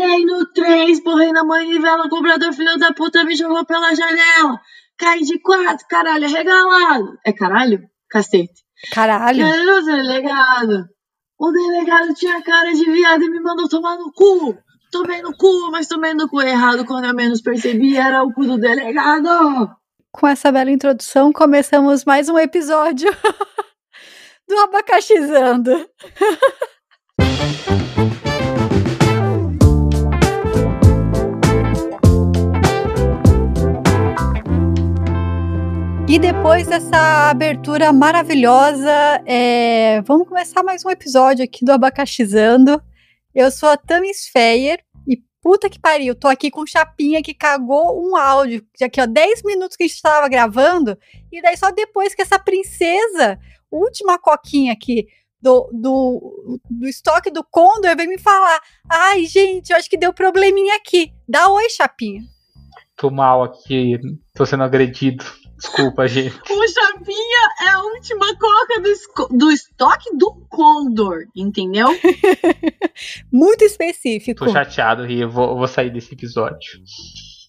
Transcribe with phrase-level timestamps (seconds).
[0.00, 4.58] Entrei no trem, esporrei na manivela, o cobrador filho da puta me jogou pela janela.
[4.96, 7.18] Caí de quatro, caralho, regalado.
[7.22, 7.82] É caralho?
[8.08, 8.64] Cacete.
[8.94, 9.46] Caralho.
[9.46, 10.86] Ser delegado.
[11.38, 14.56] O delegado tinha cara de viado e me mandou tomar no cu.
[14.90, 18.46] Tomei no cu, mas tomei no cu errado quando eu menos percebi, era o cu
[18.46, 19.70] do delegado.
[20.10, 23.14] Com essa bela introdução, começamos mais um episódio
[24.48, 25.86] do Abacaxizando.
[36.10, 38.90] E depois dessa abertura maravilhosa,
[39.24, 40.02] é...
[40.02, 42.82] vamos começar mais um episódio aqui do Abacaxizando.
[43.32, 48.04] Eu sou a Tamis Feyer e puta que pariu, tô aqui com Chapinha que cagou
[48.04, 50.98] um áudio, já que ó, 10 minutos que a gente estava gravando,
[51.30, 53.38] e daí só depois que essa princesa,
[53.70, 55.06] última coquinha aqui,
[55.40, 60.12] do, do, do estoque do Condor, veio me falar: ai, gente, eu acho que deu
[60.12, 61.12] probleminha aqui.
[61.28, 62.22] Dá oi, Chapinha.
[62.96, 63.96] Tô mal aqui,
[64.34, 65.24] tô sendo agredido.
[65.60, 66.34] Desculpa, gente.
[66.50, 71.88] O Chapinha é a última coca do, do estoque do Condor, entendeu?
[73.30, 74.46] Muito específico.
[74.46, 75.28] Tô chateado, Ria.
[75.28, 76.80] Vou, vou sair desse episódio.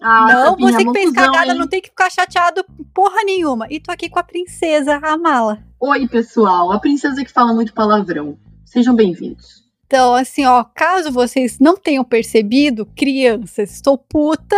[0.01, 1.57] Ah, não, Chapinha, você que fez cagada hein?
[1.57, 3.65] não tem que ficar chateado porra nenhuma.
[3.69, 5.63] E tô aqui com a princesa, a mala.
[5.79, 6.69] Oi, pessoal.
[6.73, 8.37] A princesa que fala muito palavrão.
[8.65, 9.61] Sejam bem-vindos.
[9.87, 14.57] Então, assim, ó, caso vocês não tenham percebido, crianças, estou puta.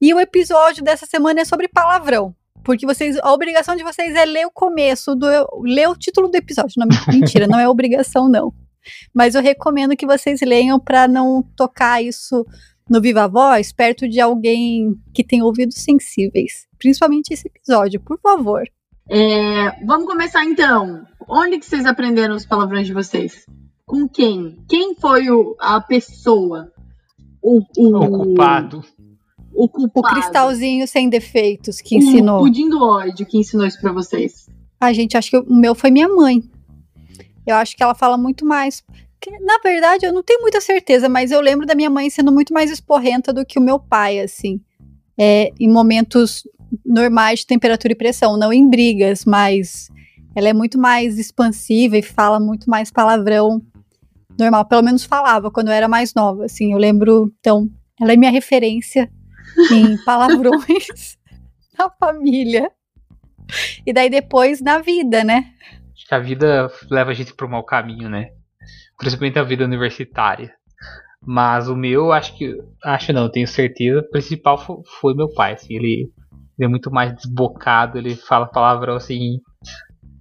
[0.00, 2.34] E o episódio dessa semana é sobre palavrão.
[2.68, 5.26] Porque vocês, a obrigação de vocês é ler o começo do.
[5.62, 6.74] ler o título do episódio.
[6.76, 8.52] Não, mentira, não é obrigação, não.
[9.14, 12.44] Mas eu recomendo que vocês leiam para não tocar isso
[12.86, 16.66] no Viva Voz perto de alguém que tem ouvidos sensíveis.
[16.78, 18.64] Principalmente esse episódio, por favor.
[19.08, 21.06] É, vamos começar então.
[21.26, 23.46] Onde que vocês aprenderam os palavrões de vocês?
[23.86, 24.62] Com quem?
[24.68, 26.70] Quem foi o, a pessoa?
[27.40, 28.84] O, o, o culpado
[29.58, 30.06] o culpado.
[30.06, 32.38] O cristalzinho sem defeitos que ensinou.
[32.38, 34.48] O pudim do ódio que ensinou isso pra vocês.
[34.80, 36.44] A gente, acho que o meu foi minha mãe.
[37.44, 38.84] Eu acho que ela fala muito mais.
[39.40, 42.54] Na verdade, eu não tenho muita certeza, mas eu lembro da minha mãe sendo muito
[42.54, 44.60] mais esporrenta do que o meu pai, assim.
[45.18, 46.44] É, em momentos
[46.86, 49.88] normais de temperatura e pressão, não em brigas, mas
[50.36, 53.60] ela é muito mais expansiva e fala muito mais palavrão
[54.38, 54.64] normal.
[54.66, 56.72] Pelo menos falava quando eu era mais nova, assim.
[56.72, 57.68] Eu lembro, então,
[58.00, 59.10] ela é minha referência
[59.72, 61.18] em palavrões
[61.78, 62.70] na família.
[63.86, 65.52] E daí depois na vida, né?
[65.94, 68.30] Acho que a vida leva a gente para um mau caminho, né?
[68.98, 70.52] Principalmente a vida universitária.
[71.24, 72.56] Mas o meu, acho que.
[72.84, 74.00] Acho não, tenho certeza.
[74.00, 74.58] O principal
[75.00, 75.54] foi, meu pai.
[75.54, 76.12] Assim, ele,
[76.58, 79.40] ele, é muito mais desbocado, ele fala palavrão assim.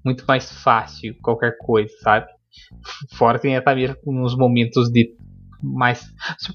[0.04, 2.28] Muito mais fácil, qualquer coisa, sabe?
[3.14, 5.14] Fora tem também nos momentos de
[5.62, 6.06] mais.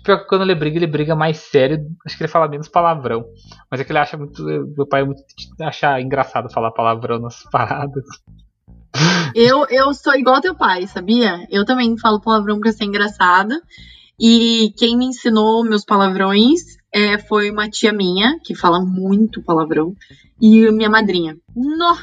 [0.02, 1.86] Pior que quando ele briga, ele briga mais sério.
[2.04, 3.24] Acho que ele fala menos palavrão.
[3.70, 4.42] Mas é que ele acha muito.
[4.44, 5.22] Meu pai é muito.
[5.60, 8.04] achar engraçado falar palavrão nas paradas.
[9.34, 11.46] Eu, eu sou igual teu pai, sabia?
[11.50, 13.60] Eu também falo palavrão pra ser engraçada.
[14.20, 16.60] E quem me ensinou meus palavrões
[16.92, 19.96] é, foi uma tia minha, que fala muito palavrão,
[20.40, 21.36] e minha madrinha.
[21.56, 21.96] No,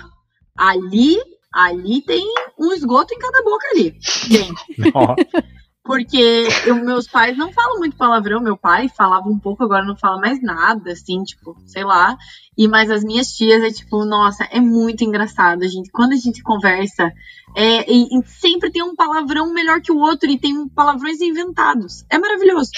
[0.58, 1.18] ali,
[1.54, 2.26] ali tem
[2.60, 3.96] um esgoto em cada boca ali.
[4.28, 4.52] Tem.
[5.90, 8.40] Porque eu, meus pais não falam muito palavrão.
[8.40, 12.16] Meu pai falava um pouco, agora não fala mais nada, assim, tipo, sei lá.
[12.56, 15.64] E mas as minhas tias é tipo, nossa, é muito engraçado.
[15.64, 17.12] A gente, quando a gente conversa,
[17.56, 22.06] é, e, e sempre tem um palavrão melhor que o outro e tem palavrões inventados.
[22.08, 22.70] É maravilhoso.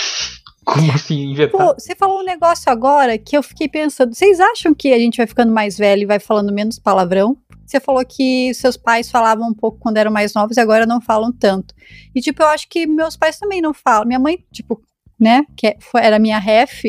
[0.64, 1.76] Como assim, inventado?
[1.78, 4.16] você falou um negócio agora que eu fiquei pensando.
[4.16, 7.36] Vocês acham que a gente vai ficando mais velho e vai falando menos palavrão?
[7.66, 11.00] Você falou que seus pais falavam um pouco quando eram mais novos e agora não
[11.00, 11.74] falam tanto.
[12.14, 14.06] E, tipo, eu acho que meus pais também não falam.
[14.06, 14.82] Minha mãe, tipo,
[15.20, 16.86] né, que é, era minha ref,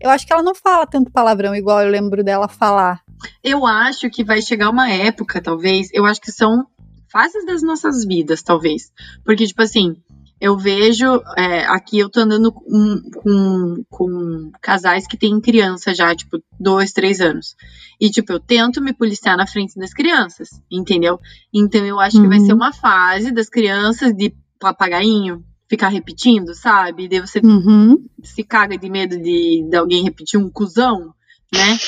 [0.00, 3.02] eu acho que ela não fala tanto palavrão igual eu lembro dela falar.
[3.42, 6.66] Eu acho que vai chegar uma época, talvez, eu acho que são
[7.10, 8.92] fases das nossas vidas, talvez.
[9.24, 9.96] Porque, tipo assim,
[10.40, 16.14] eu vejo, é, aqui eu tô andando com, com, com, casais que têm criança já,
[16.14, 17.56] tipo, dois, três anos.
[18.00, 21.18] E, tipo, eu tento me policiar na frente das crianças, entendeu?
[21.52, 22.22] Então eu acho uhum.
[22.22, 22.58] que vai ser uhum.
[22.58, 27.04] uma fase das crianças de papagainho ficar repetindo, sabe?
[27.04, 28.06] E daí você uhum.
[28.22, 31.12] se caga de medo de, de alguém repetir um cuzão,
[31.52, 31.78] né?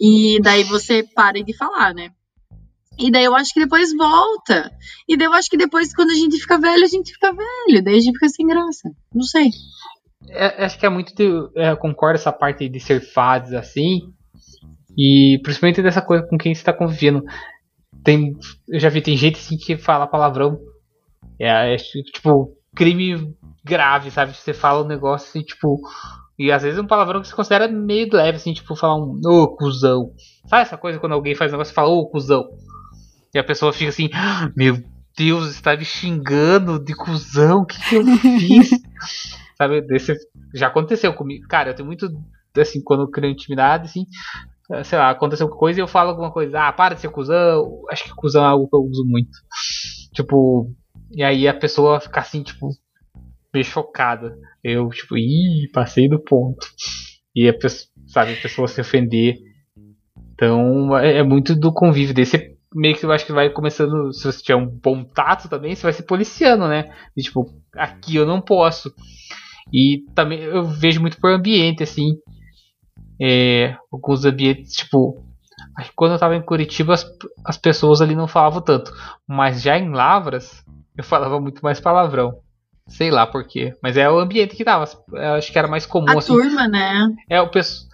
[0.00, 2.10] E daí você para de falar, né?
[2.98, 4.70] E daí eu acho que depois volta.
[5.08, 7.84] E daí eu acho que depois, quando a gente fica velho, a gente fica velho.
[7.84, 8.90] Daí a gente fica sem graça.
[9.14, 9.50] Não sei.
[10.30, 11.52] É, acho que é muito.
[11.54, 14.12] É, eu concordo essa parte de ser fases assim.
[14.96, 17.22] E principalmente dessa coisa com quem você está convivendo.
[18.02, 18.32] Tem,
[18.68, 20.58] eu já vi, tem gente assim que fala palavrão.
[21.38, 23.34] É, é tipo, crime
[23.64, 24.32] grave, sabe?
[24.32, 25.80] Você fala um negócio assim, tipo.
[26.38, 29.42] E às vezes um palavrão que você considera meio leve, assim, tipo, falar um ô
[29.42, 30.12] oh, cuzão.
[30.46, 32.44] Sabe essa coisa quando alguém faz um negócio e fala ô oh, cuzão?
[33.36, 34.82] E a pessoa fica assim, ah, meu
[35.14, 38.70] Deus, está me xingando de cuzão, o que, que eu fiz?
[39.58, 40.16] sabe, desse,
[40.54, 41.46] já aconteceu comigo.
[41.46, 42.08] Cara, eu tenho muito,
[42.56, 44.06] assim, quando eu crio intimidade, assim,
[44.84, 47.82] sei lá, aconteceu alguma coisa e eu falo alguma coisa, ah, para de ser cuzão,
[47.90, 49.36] acho que cuzão é algo que eu uso muito.
[50.14, 50.74] Tipo,
[51.10, 52.70] e aí a pessoa fica assim, tipo,
[53.52, 54.34] meio chocada.
[54.64, 56.66] Eu, tipo, ih, passei do ponto.
[57.34, 59.36] E a pessoa, sabe, a pessoa se ofender.
[60.32, 64.22] Então, é, é muito do convívio desse meio que eu acho que vai começando, se
[64.22, 66.94] você tiver um bom tato também, você vai se policiando, né?
[67.16, 68.92] E, tipo, aqui eu não posso.
[69.72, 72.18] E também eu vejo muito por ambiente, assim.
[73.20, 75.24] É, alguns ambientes, tipo.
[75.94, 77.06] Quando eu tava em Curitiba, as,
[77.44, 78.92] as pessoas ali não falavam tanto.
[79.26, 80.64] Mas já em Lavras,
[80.96, 82.38] eu falava muito mais palavrão.
[82.88, 83.74] Sei lá por quê.
[83.82, 84.88] Mas é o ambiente que tava.
[85.12, 86.08] Eu acho que era mais comum.
[86.08, 86.32] A assim.
[86.32, 87.08] turma, né?
[87.28, 87.90] É o pessoal.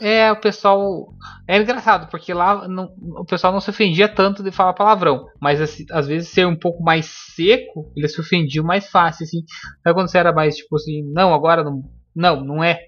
[0.00, 0.26] É.
[0.26, 1.14] é, o pessoal.
[1.48, 5.26] É engraçado, porque lá não, o pessoal não se ofendia tanto de falar palavrão.
[5.40, 9.42] Mas assim, às vezes ser um pouco mais seco, eles se ofendiam mais fácil, assim.
[9.82, 11.82] Sabe quando você era mais tipo assim, não, agora não.
[12.14, 12.78] Não, não é.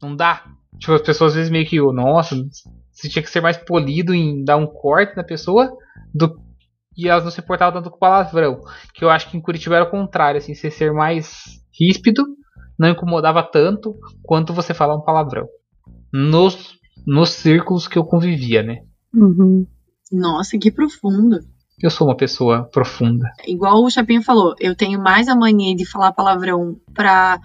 [0.00, 0.44] Não dá.
[0.78, 2.36] Tipo, as pessoas às vezes meio que, nossa,
[2.92, 5.76] você tinha que ser mais polido em dar um corte na pessoa
[6.14, 6.40] do
[6.96, 8.60] e elas não se importavam tanto com palavrão.
[8.94, 11.44] Que eu acho que em Curitiba era o contrário, assim, você ser mais
[11.78, 12.24] ríspido
[12.78, 15.46] não incomodava tanto quanto você falar um palavrão.
[16.12, 16.74] Nos,
[17.06, 18.78] nos círculos que eu convivia, né?
[19.14, 19.66] Uhum.
[20.10, 21.38] Nossa, que profundo.
[21.80, 23.26] Eu sou uma pessoa profunda.
[23.46, 27.40] Igual o Chapinho falou, eu tenho mais a mania de falar palavrão pra,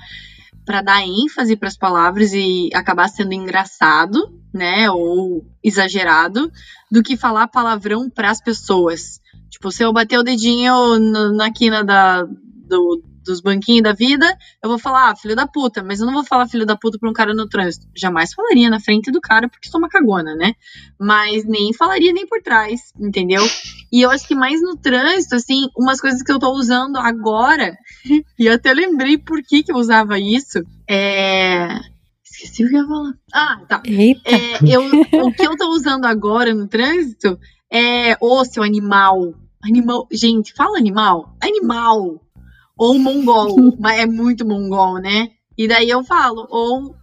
[0.65, 4.19] pra dar ênfase para as palavras e acabar sendo engraçado,
[4.53, 4.89] né?
[4.91, 6.51] Ou exagerado,
[6.91, 9.19] do que falar palavrão para as pessoas.
[9.49, 14.25] Tipo, se eu bater o dedinho no, na quina da, do, dos banquinhos da vida,
[14.63, 16.97] eu vou falar, ah, filho da puta, mas eu não vou falar filho da puta
[16.97, 17.85] pra um cara no trânsito.
[17.95, 20.53] Jamais falaria na frente do cara porque sou uma cagona, né?
[20.99, 23.43] Mas nem falaria nem por trás, entendeu?
[23.91, 27.77] E eu acho que mais no trânsito, assim, umas coisas que eu tô usando agora,
[28.39, 31.79] e até lembrei por que, que eu usava isso, é.
[32.23, 33.13] Esqueci o que eu ia falar.
[33.33, 33.83] Ah, tá.
[33.85, 34.29] Eita.
[34.29, 34.83] É, eu,
[35.25, 37.39] o que eu tô usando agora no trânsito
[37.71, 39.33] é, ô, seu animal.
[39.63, 40.07] Animal.
[40.11, 41.35] Gente, fala animal?
[41.41, 42.21] Animal.
[42.77, 43.73] Ou mongol.
[43.79, 45.29] mas é muito mongol, né?
[45.57, 46.95] E daí eu falo, ou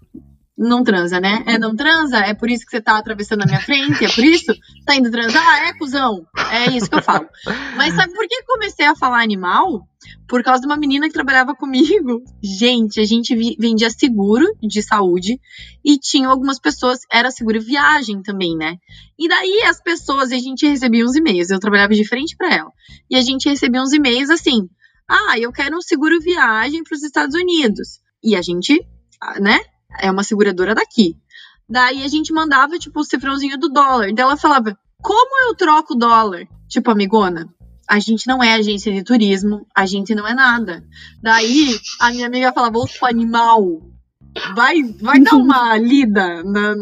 [0.56, 1.43] não transa, né?
[1.47, 2.19] É não transa?
[2.19, 4.05] É por isso que você tá atravessando a minha frente?
[4.05, 4.55] É por isso?
[4.87, 5.69] Tá indo transar?
[5.69, 6.27] É, cuzão.
[6.51, 7.29] É isso que eu falo.
[7.77, 9.89] Mas sabe por que comecei a falar animal?
[10.29, 12.23] Por causa de uma menina que trabalhava comigo.
[12.43, 15.41] Gente, a gente vendia seguro de saúde
[15.85, 18.77] e tinha algumas pessoas, era seguro viagem também, né?
[19.19, 22.71] E daí as pessoas, a gente recebia uns e-mails, eu trabalhava de frente para ela.
[23.11, 24.69] E a gente recebia uns e-mails assim:
[25.09, 28.01] "Ah, eu quero um seguro viagem para os Estados Unidos".
[28.23, 28.81] E a gente,
[29.41, 29.59] né,
[30.00, 31.17] é uma seguradora daqui.
[31.69, 34.12] Daí a gente mandava, tipo, o cifrãozinho do dólar.
[34.12, 36.46] Daí ela falava, como eu troco dólar?
[36.69, 37.49] Tipo, amigona,
[37.88, 40.85] a gente não é agência de turismo, a gente não é nada.
[41.23, 43.82] Daí a minha amiga falava, ô animal,
[44.55, 46.75] vai, vai dar uma lida, na,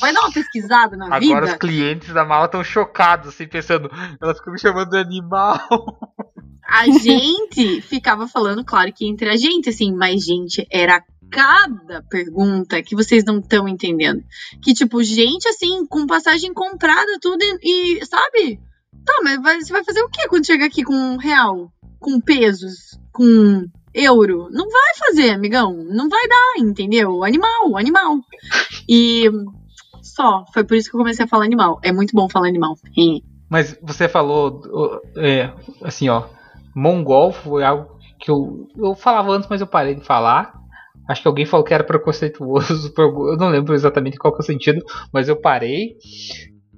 [0.00, 1.36] vai dar uma pesquisada na Agora vida.
[1.36, 3.90] Agora os clientes da mala estão chocados, assim, pensando,
[4.20, 5.58] ela fica me chamando de animal.
[6.66, 11.02] A gente ficava falando, claro que entre a gente, assim, mas, gente, era
[11.34, 14.22] cada pergunta que vocês não estão entendendo.
[14.62, 18.60] Que, tipo, gente, assim, com passagem comprada, tudo, e, e sabe?
[19.04, 21.72] Tá, mas vai, você vai fazer o que quando chegar aqui com um real?
[21.98, 22.96] Com pesos?
[23.12, 24.48] Com euro?
[24.52, 25.74] Não vai fazer, amigão.
[25.74, 27.24] Não vai dar, entendeu?
[27.24, 28.18] Animal, animal.
[28.88, 29.28] E
[30.00, 31.80] só, foi por isso que eu comecei a falar animal.
[31.82, 32.76] É muito bom falar animal.
[33.48, 34.62] Mas você falou,
[35.16, 36.24] é, assim, ó,
[36.74, 40.63] mongol foi algo que eu, eu falava antes, mas eu parei de falar.
[41.08, 42.92] Acho que alguém falou que era preconceituoso.
[42.98, 45.96] Eu não lembro exatamente qual que é o sentido, mas eu parei.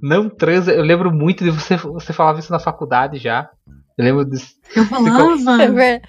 [0.03, 0.73] Não transa.
[0.73, 1.77] Eu lembro muito de você.
[1.77, 3.49] Você falava isso na faculdade já.
[3.99, 4.55] Eu lembro disso.
[4.75, 5.09] Eu falava.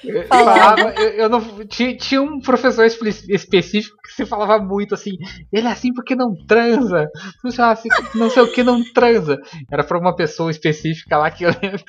[0.04, 5.12] Eu, falava, eu, eu não, tinha, tinha, um professor específico que você falava muito assim.
[5.54, 7.08] Ele é assim porque não transa.
[7.44, 9.40] Você assim, não sei o que não transa.
[9.72, 11.84] Era para uma pessoa específica lá que eu lembro.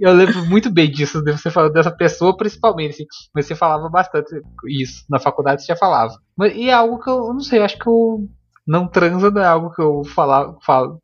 [0.00, 3.88] Eu lembro muito bem disso, de você falando dessa pessoa principalmente, assim, mas você falava
[3.88, 4.30] bastante
[4.66, 5.04] isso.
[5.08, 6.14] Na faculdade você já falava.
[6.36, 8.28] Mas, e é algo que eu, eu não sei, acho que eu
[8.66, 11.00] não transa não é algo que eu falar, falo,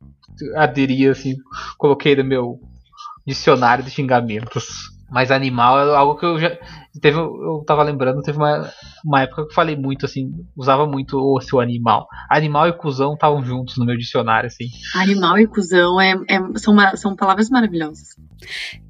[0.56, 1.36] aderia, assim,
[1.76, 2.60] coloquei no meu
[3.26, 4.97] dicionário de xingamentos.
[5.10, 6.56] Mas animal é algo que eu já.
[7.00, 8.70] Teve, eu tava lembrando, teve uma,
[9.04, 12.06] uma época que eu falei muito, assim, usava muito o seu animal.
[12.28, 14.66] Animal e cuzão estavam juntos no meu dicionário, assim.
[14.94, 18.16] Animal e cuzão é, é, são, são palavras maravilhosas.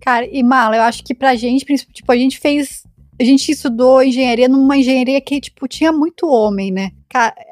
[0.00, 2.82] Cara, e Mala, eu acho que pra gente, tipo, a gente fez
[3.20, 6.92] a gente estudou engenharia numa engenharia que, tipo, tinha muito homem, né?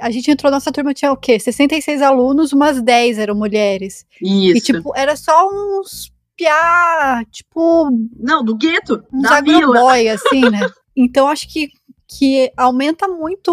[0.01, 1.41] A gente entrou, nossa turma tinha o quê?
[1.41, 4.07] 66 alunos, umas 10 eram mulheres.
[4.23, 4.59] Isso.
[4.59, 7.88] E, tipo, era só uns piá, tipo.
[8.19, 9.02] Não, do gueto.
[9.12, 10.61] Uns da agroboy, assim, né?
[10.99, 11.69] Então acho que,
[12.09, 13.52] que aumenta muito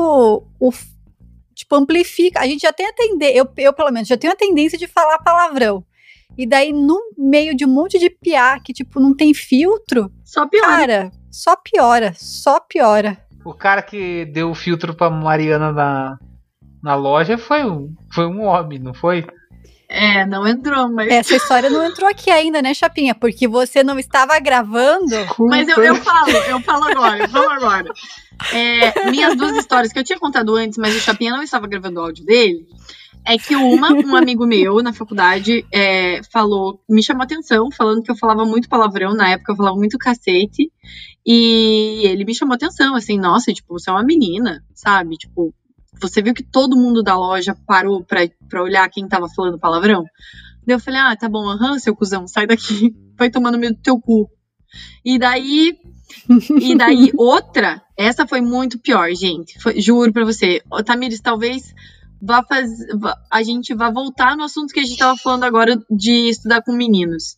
[0.59, 0.71] o.
[1.53, 2.39] Tipo, amplifica.
[2.39, 4.87] A gente já tem a tendência, eu, eu pelo menos, já tenho a tendência de
[4.87, 5.85] falar palavrão.
[6.37, 10.09] E daí, no meio de um monte de piá que, tipo, não tem filtro.
[10.23, 10.67] Só piora.
[10.67, 13.17] Cara, só piora, só piora.
[13.45, 16.17] O cara que deu o filtro pra Mariana na,
[16.81, 19.25] na loja foi um, foi um homem, não foi?
[19.95, 21.07] É, não entrou, mas.
[21.07, 23.13] Essa história não entrou aqui ainda, né, Chapinha?
[23.13, 25.15] Porque você não estava gravando.
[25.41, 27.93] Mas eu, eu falo, eu falo agora, falo agora.
[28.51, 31.99] É, minhas duas histórias que eu tinha contado antes, mas o Chapinha não estava gravando
[31.99, 32.65] o áudio dele.
[33.23, 38.09] É que uma, um amigo meu na faculdade é, falou, me chamou atenção, falando que
[38.09, 40.71] eu falava muito palavrão, na época eu falava muito cacete.
[41.23, 45.17] E ele me chamou atenção, assim, nossa, tipo, você é uma menina, sabe?
[45.17, 45.53] Tipo,
[46.01, 50.05] você viu que todo mundo da loja parou pra, pra olhar quem tava falando palavrão?
[50.65, 53.73] Daí eu falei, ah, tá bom, aham, seu cuzão, sai daqui, vai tomar no meio
[53.73, 54.29] do teu cu.
[55.03, 55.77] E daí,
[56.59, 60.61] e daí outra, essa foi muito pior, gente, foi, juro pra você.
[60.85, 61.73] Tamires, talvez
[62.21, 62.87] vá fazer,
[63.29, 66.71] a gente vá voltar no assunto que a gente tava falando agora de estudar com
[66.71, 67.37] meninos.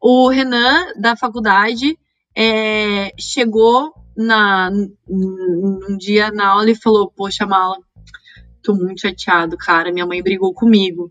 [0.00, 1.96] O Renan, da faculdade,
[2.34, 4.70] é, chegou na,
[5.08, 7.76] um dia na aula e falou, poxa, Mala,
[8.62, 9.92] tô muito chateado, cara.
[9.92, 11.10] Minha mãe brigou comigo.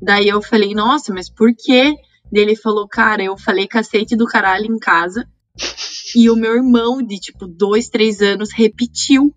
[0.00, 1.94] Daí eu falei, nossa, mas por quê?
[2.32, 5.26] Daí ele falou, cara, eu falei cacete do caralho em casa.
[6.12, 9.32] E o meu irmão, de tipo dois, três anos, repetiu.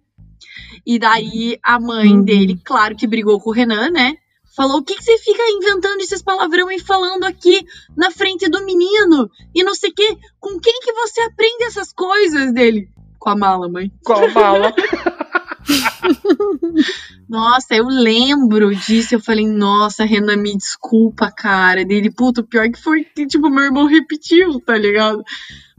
[0.83, 2.23] E daí a mãe uhum.
[2.23, 4.17] dele, claro que brigou com o Renan, né?
[4.55, 7.65] Falou: o que, que você fica inventando esses palavrão e falando aqui
[7.95, 9.29] na frente do menino?
[9.53, 10.17] E não sei o quê.
[10.39, 12.89] Com quem que você aprende essas coisas dele?
[13.19, 13.91] Com a mala, mãe.
[14.03, 14.73] Com a mala.
[17.33, 19.15] Nossa, eu lembro disso.
[19.15, 21.83] Eu falei, nossa, Renan, me desculpa, cara.
[21.83, 25.23] Dele, puto, o pior que foi que, tipo, meu irmão repetiu, tá ligado?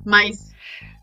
[0.05, 0.53] Mas.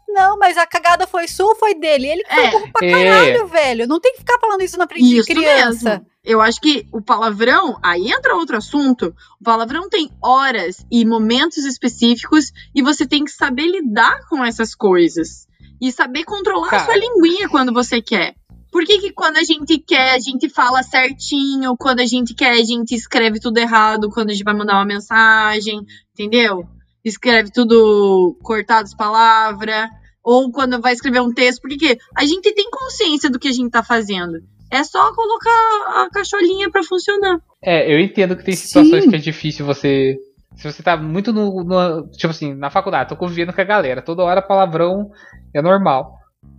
[0.09, 2.05] Não, mas a cagada foi sua ou foi dele?
[2.05, 2.51] Ele que é.
[2.51, 3.45] foi pra caralho, é.
[3.45, 3.87] velho.
[3.87, 5.89] Não tem que ficar falando isso na frente isso de criança.
[5.89, 6.05] Mesmo.
[6.21, 9.15] Eu acho que o palavrão, aí entra outro assunto.
[9.39, 14.75] O palavrão tem horas e momentos específicos e você tem que saber lidar com essas
[14.75, 15.47] coisas.
[15.79, 16.81] E saber controlar Cara.
[16.81, 18.35] a sua linguinha quando você quer.
[18.71, 22.51] Por que, que quando a gente quer, a gente fala certinho, quando a gente quer,
[22.51, 25.81] a gente escreve tudo errado, quando a gente vai mandar uma mensagem,
[26.13, 26.63] entendeu?
[27.03, 29.89] Escreve tudo cortado as palavras,
[30.23, 33.51] ou quando vai escrever um texto, porque que a gente tem consciência do que a
[33.51, 34.39] gente tá fazendo.
[34.71, 37.39] É só colocar a cacholinha para funcionar.
[37.61, 39.09] É, eu entendo que tem situações Sim.
[39.09, 40.15] que é difícil você.
[40.55, 44.01] Se você tá muito no, no, Tipo assim, na faculdade, tô convivendo com a galera,
[44.01, 45.09] toda hora palavrão
[45.53, 46.13] é normal.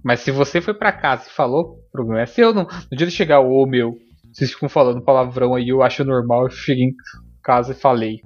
[0.04, 2.54] Mas se você foi para casa e falou, o problema é seu.
[2.54, 3.98] No dia de chegar, ô oh, meu,
[4.32, 6.94] vocês ficam falando palavrão aí, eu acho normal, eu cheguei em
[7.42, 8.20] casa e falei,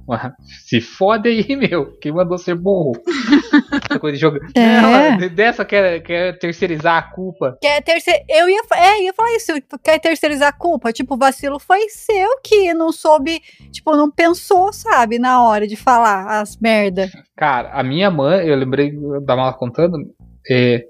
[0.66, 2.92] se fode aí, meu, quem mandou ser burro?
[3.90, 4.38] Essa coisa de jogo.
[4.54, 5.16] É.
[5.16, 7.58] Não, dessa quer, quer terceirizar a culpa.
[7.61, 8.25] Quer terceir...
[8.28, 10.92] Eu ia, é, ia falar isso, quer terceirizar a culpa.
[10.92, 13.40] Tipo, o vacilo foi seu que não soube,
[13.73, 17.11] tipo, não pensou, sabe, na hora de falar as merda.
[17.35, 18.92] Cara, a minha mãe, eu lembrei
[19.25, 19.99] da mala contando,
[20.49, 20.85] é,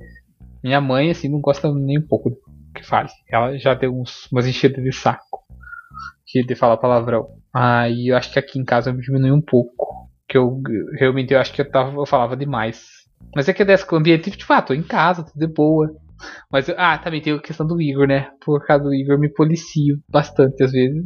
[0.62, 2.37] minha mãe, assim, não gosta nem um pouco
[2.76, 3.09] que fale.
[3.28, 5.45] Ela já deu uns, umas enchidas de saco
[6.26, 7.28] que de falar palavrão.
[7.54, 10.11] Aí eu acho que aqui em casa eu diminui um pouco.
[10.28, 10.61] Que eu
[10.99, 12.87] realmente eu acho que eu, tava, eu falava demais.
[13.35, 15.95] Mas é que desse ambiente, tipo, ah, tô em casa, tudo de boa.
[16.50, 18.30] Mas, ah, também tem a questão do Igor, né?
[18.45, 21.04] Por causa do Igor, me policio bastante, às vezes.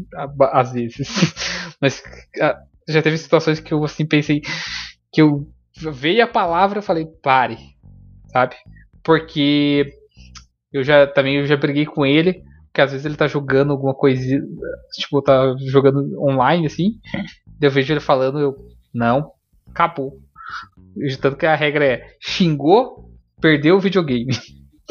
[0.52, 1.08] Às vezes.
[1.80, 2.02] Mas
[2.40, 2.58] ah,
[2.88, 4.40] já teve situações que eu, assim, pensei.
[5.12, 5.46] Que eu
[5.92, 7.58] veio a palavra e falei, pare.
[8.32, 8.56] Sabe?
[9.02, 9.92] porque
[10.72, 13.94] eu já também eu já briguei com ele, que às vezes ele tá jogando alguma
[13.94, 14.22] coisa,
[14.92, 16.92] tipo, tá jogando online assim,
[17.60, 18.56] eu vejo ele falando, eu
[18.92, 19.32] não,
[19.68, 20.18] acabou.
[21.20, 23.10] Tanto que a regra é xingou,
[23.40, 24.32] perdeu o videogame.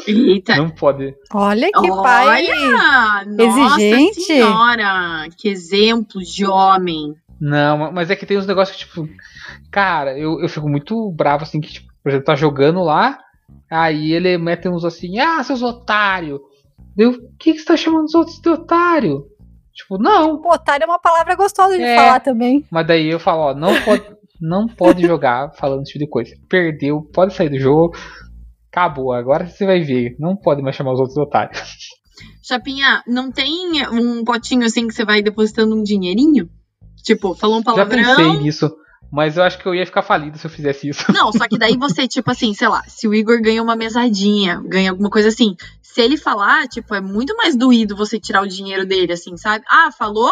[0.06, 0.56] Eita.
[0.56, 1.14] Não pode.
[1.34, 2.46] Olha que Olha, pai
[3.38, 4.22] exigente.
[4.22, 7.14] senhora, que exemplo de homem.
[7.40, 9.08] Não, mas é que tem uns negócios que, tipo,
[9.70, 13.18] cara, eu, eu fico muito bravo assim, que, tipo, por exemplo, tá jogando lá,
[13.70, 16.40] Aí ele mete uns assim, ah, seus otários.
[16.98, 19.24] Eu, o que, que você tá chamando os outros de otário?
[19.72, 20.40] Tipo, não.
[20.40, 22.64] Pô, otário é uma palavra gostosa de é, falar também.
[22.70, 24.04] Mas daí eu falo, ó, não pode,
[24.40, 26.34] não pode jogar falando esse tipo de coisa.
[26.48, 27.96] Perdeu, pode sair do jogo.
[28.70, 30.16] Acabou, agora você vai ver.
[30.18, 31.52] Não pode mais chamar os outros de otário.
[32.42, 36.48] Chapinha, não tem um potinho assim que você vai depositando um dinheirinho?
[37.02, 38.02] Tipo, falou um palavrão.
[38.02, 38.70] Já pensei nisso.
[39.10, 41.12] Mas eu acho que eu ia ficar falido se eu fizesse isso.
[41.12, 44.62] Não, só que daí você, tipo assim, sei lá, se o Igor ganha uma mesadinha,
[44.64, 48.48] ganha alguma coisa assim, se ele falar, tipo, é muito mais doído você tirar o
[48.48, 49.64] dinheiro dele, assim, sabe?
[49.68, 50.30] Ah, falou?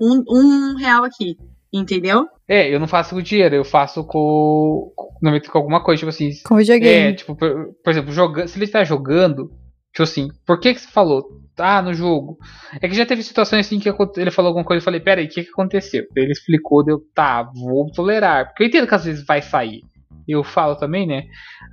[0.00, 1.36] Um, um real aqui.
[1.72, 2.26] Entendeu?
[2.48, 4.92] É, eu não faço com dinheiro, eu faço com.
[4.96, 6.30] Com alguma coisa, tipo assim.
[6.44, 7.12] Com videogame.
[7.12, 9.50] É, tipo, por, por exemplo, jogando, se ele está jogando,
[9.92, 11.24] tipo assim, por que, que você falou?
[11.58, 12.38] Ah, no jogo.
[12.80, 15.26] É que já teve situações assim que ele falou alguma coisa e eu falei, peraí,
[15.26, 16.04] o que, que aconteceu?
[16.14, 18.46] Ele explicou, deu, tá, vou tolerar.
[18.46, 19.82] Porque eu entendo que às vezes vai sair.
[20.28, 21.24] Eu falo também, né?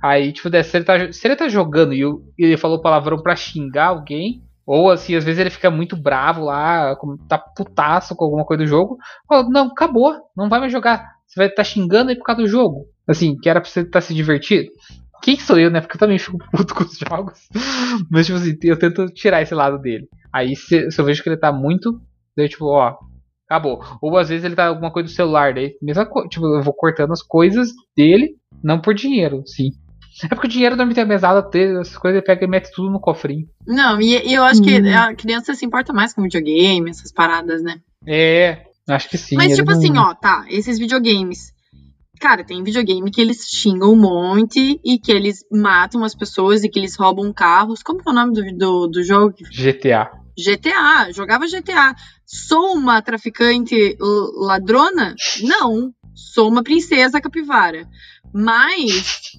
[0.02, 2.02] Aí, tipo, se ele tá, se ele tá jogando e
[2.38, 6.96] ele falou palavrão pra xingar alguém, ou assim, às vezes ele fica muito bravo lá,
[7.28, 8.96] tá putaço com alguma coisa do jogo.
[9.28, 11.14] Fala, não, acabou, não vai mais jogar.
[11.26, 12.86] Você vai estar tá xingando aí por causa do jogo.
[13.06, 14.70] Assim, que era pra você estar tá se divertindo.
[15.24, 15.80] Quem sou eu, né?
[15.80, 17.48] Porque eu também fico puto com os jogos.
[18.10, 20.06] Mas, tipo assim, eu tento tirar esse lado dele.
[20.30, 21.98] Aí, se, se eu vejo que ele tá muito,
[22.36, 22.94] daí, tipo, ó,
[23.48, 23.82] acabou.
[24.02, 26.28] Ou às vezes ele tá alguma coisa do celular, daí, mesma coisa.
[26.28, 29.70] Tipo, eu vou cortando as coisas dele, não por dinheiro, sim.
[30.22, 33.00] É porque o dinheiro da minha mesada, essas coisas, ele pega e mete tudo no
[33.00, 33.46] cofrinho.
[33.66, 34.94] Não, e, e eu acho que hum.
[34.94, 37.80] a criança se importa mais com videogame, essas paradas, né?
[38.06, 39.36] É, acho que sim.
[39.36, 39.78] Mas, tipo não...
[39.78, 41.53] assim, ó, tá, esses videogames.
[42.20, 46.68] Cara, tem videogame que eles xingam um monte e que eles matam as pessoas e
[46.68, 47.82] que eles roubam carros.
[47.82, 49.34] Como que é o nome do, do, do jogo?
[49.50, 50.10] GTA.
[50.36, 51.94] GTA, jogava GTA.
[52.24, 53.96] Sou uma traficante
[54.36, 55.14] ladrona?
[55.42, 55.92] Não.
[56.14, 57.88] Sou uma princesa capivara.
[58.32, 59.32] Mas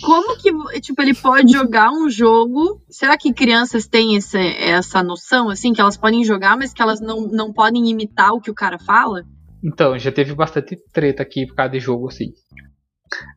[0.00, 2.80] como que, tipo, ele pode jogar um jogo?
[2.88, 7.00] Será que crianças têm esse, essa noção, assim, que elas podem jogar, mas que elas
[7.00, 9.24] não, não podem imitar o que o cara fala?
[9.62, 12.32] Então, já teve bastante treta aqui por causa de jogo, assim.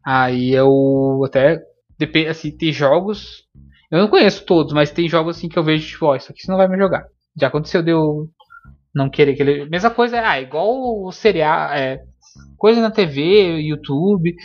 [0.05, 1.61] Aí eu até.
[1.97, 3.43] Depende, assim, tem jogos.
[3.91, 6.41] Eu não conheço todos, mas tem jogos assim que eu vejo, tipo, ó, isso aqui
[6.41, 7.05] você não vai me jogar.
[7.39, 8.27] Já aconteceu de eu
[8.93, 9.69] não querer que ele.
[9.69, 11.71] Mesma coisa, ah, igual o serial.
[11.71, 12.03] É,
[12.57, 14.35] coisa na TV, YouTube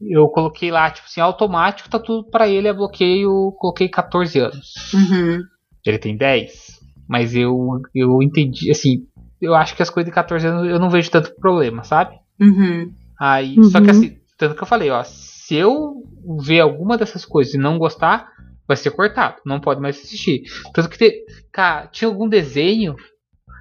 [0.00, 4.72] eu coloquei lá, tipo assim, automático, tá tudo para ele, é bloqueio, coloquei 14 anos.
[4.92, 5.42] Uhum.
[5.84, 6.80] Ele tem 10.
[7.08, 9.06] Mas eu, eu entendi, assim,
[9.44, 12.16] eu acho que as coisas de 14 anos eu não vejo tanto problema, sabe?
[12.40, 12.92] Uhum.
[13.18, 13.64] Aí, uhum.
[13.64, 16.02] só que assim, tanto que eu falei, ó, se eu
[16.40, 18.28] ver alguma dessas coisas e não gostar,
[18.66, 20.42] vai ser cortado, não pode mais assistir.
[20.72, 22.96] Tanto que, te, cara, tinha algum desenho,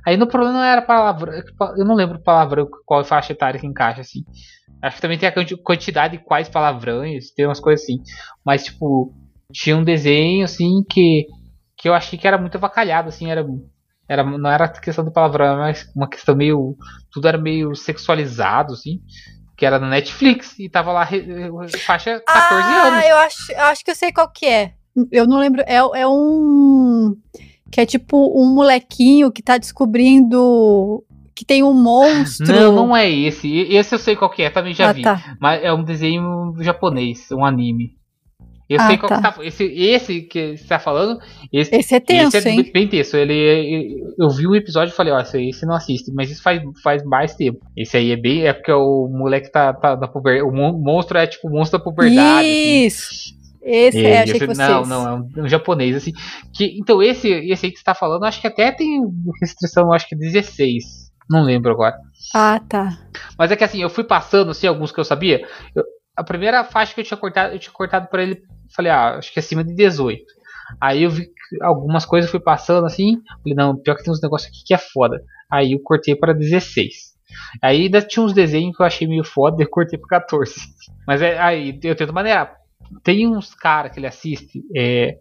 [0.06, 1.34] aí no problema não era palavrão,
[1.78, 4.24] eu não lembro palavrão qual faixa etária que encaixa, assim.
[4.82, 8.02] Acho que também tem a quantidade de quais palavrões, tem umas coisas assim.
[8.46, 9.14] Mas, tipo,
[9.50, 11.26] tinha um desenho, assim, que,
[11.78, 13.46] que eu achei que era muito avacalhado, assim, era.
[14.14, 16.78] Era, não era questão do palavrão, mas uma questão meio.
[17.12, 19.02] Tudo era meio sexualizado, assim.
[19.58, 21.08] Que era no Netflix e tava lá
[21.86, 23.06] faixa 14 ah, anos.
[23.06, 24.74] Eu acho, eu acho que eu sei qual que é.
[25.12, 25.62] Eu não lembro.
[25.66, 27.16] É, é um.
[27.72, 32.54] Que é tipo um molequinho que tá descobrindo que tem um monstro.
[32.54, 33.50] Não, não é esse.
[33.52, 35.02] Esse eu sei qual que é, também já ah, vi.
[35.02, 35.36] Tá.
[35.40, 37.96] Mas é um desenho japonês, um anime.
[38.74, 39.18] Eu ah, sei qual tá.
[39.18, 39.46] que tá.
[39.46, 41.20] Esse, esse que você tá falando.
[41.52, 42.72] Esse, esse é tenso, esse é hein?
[42.74, 43.16] bem tenso.
[43.16, 46.12] Ele, eu vi um episódio e falei, ó, esse, esse não assiste.
[46.12, 47.60] Mas isso faz, faz mais tempo.
[47.78, 48.48] Esse aí é bem.
[48.48, 50.50] É porque o moleque tá, tá na puberdade.
[50.50, 52.48] O monstro é tipo o monstro da puberdade.
[52.48, 52.86] Assim.
[52.86, 53.10] Isso!
[53.12, 53.44] Assim.
[53.66, 56.12] Esse, é, achei esse, que Não, não, é um, um, japonês, assim.
[56.52, 59.02] Que, então, esse, esse aí que você tá falando, acho que até tem
[59.40, 61.14] restrição, acho que 16.
[61.30, 61.96] Não lembro agora.
[62.34, 62.98] Ah, tá.
[63.38, 65.48] Mas é que assim, eu fui passando assim, alguns que eu sabia.
[65.74, 65.84] Eu,
[66.16, 68.42] a primeira faixa que eu tinha cortado, eu tinha cortado para ele,
[68.76, 70.24] falei, ah, acho que é acima de 18.
[70.80, 71.28] Aí eu vi
[71.62, 74.78] algumas coisas, fui passando assim, falei, não, pior que tem uns negócios aqui que é
[74.78, 75.22] foda.
[75.52, 77.14] Aí eu cortei para 16.
[77.62, 80.54] Aí ainda tinha uns desenhos que eu achei meio foda, eu cortei para 14.
[81.08, 82.56] Mas é, aí eu tento maneirar.
[83.04, 85.18] Tem uns caras que ele assiste, é,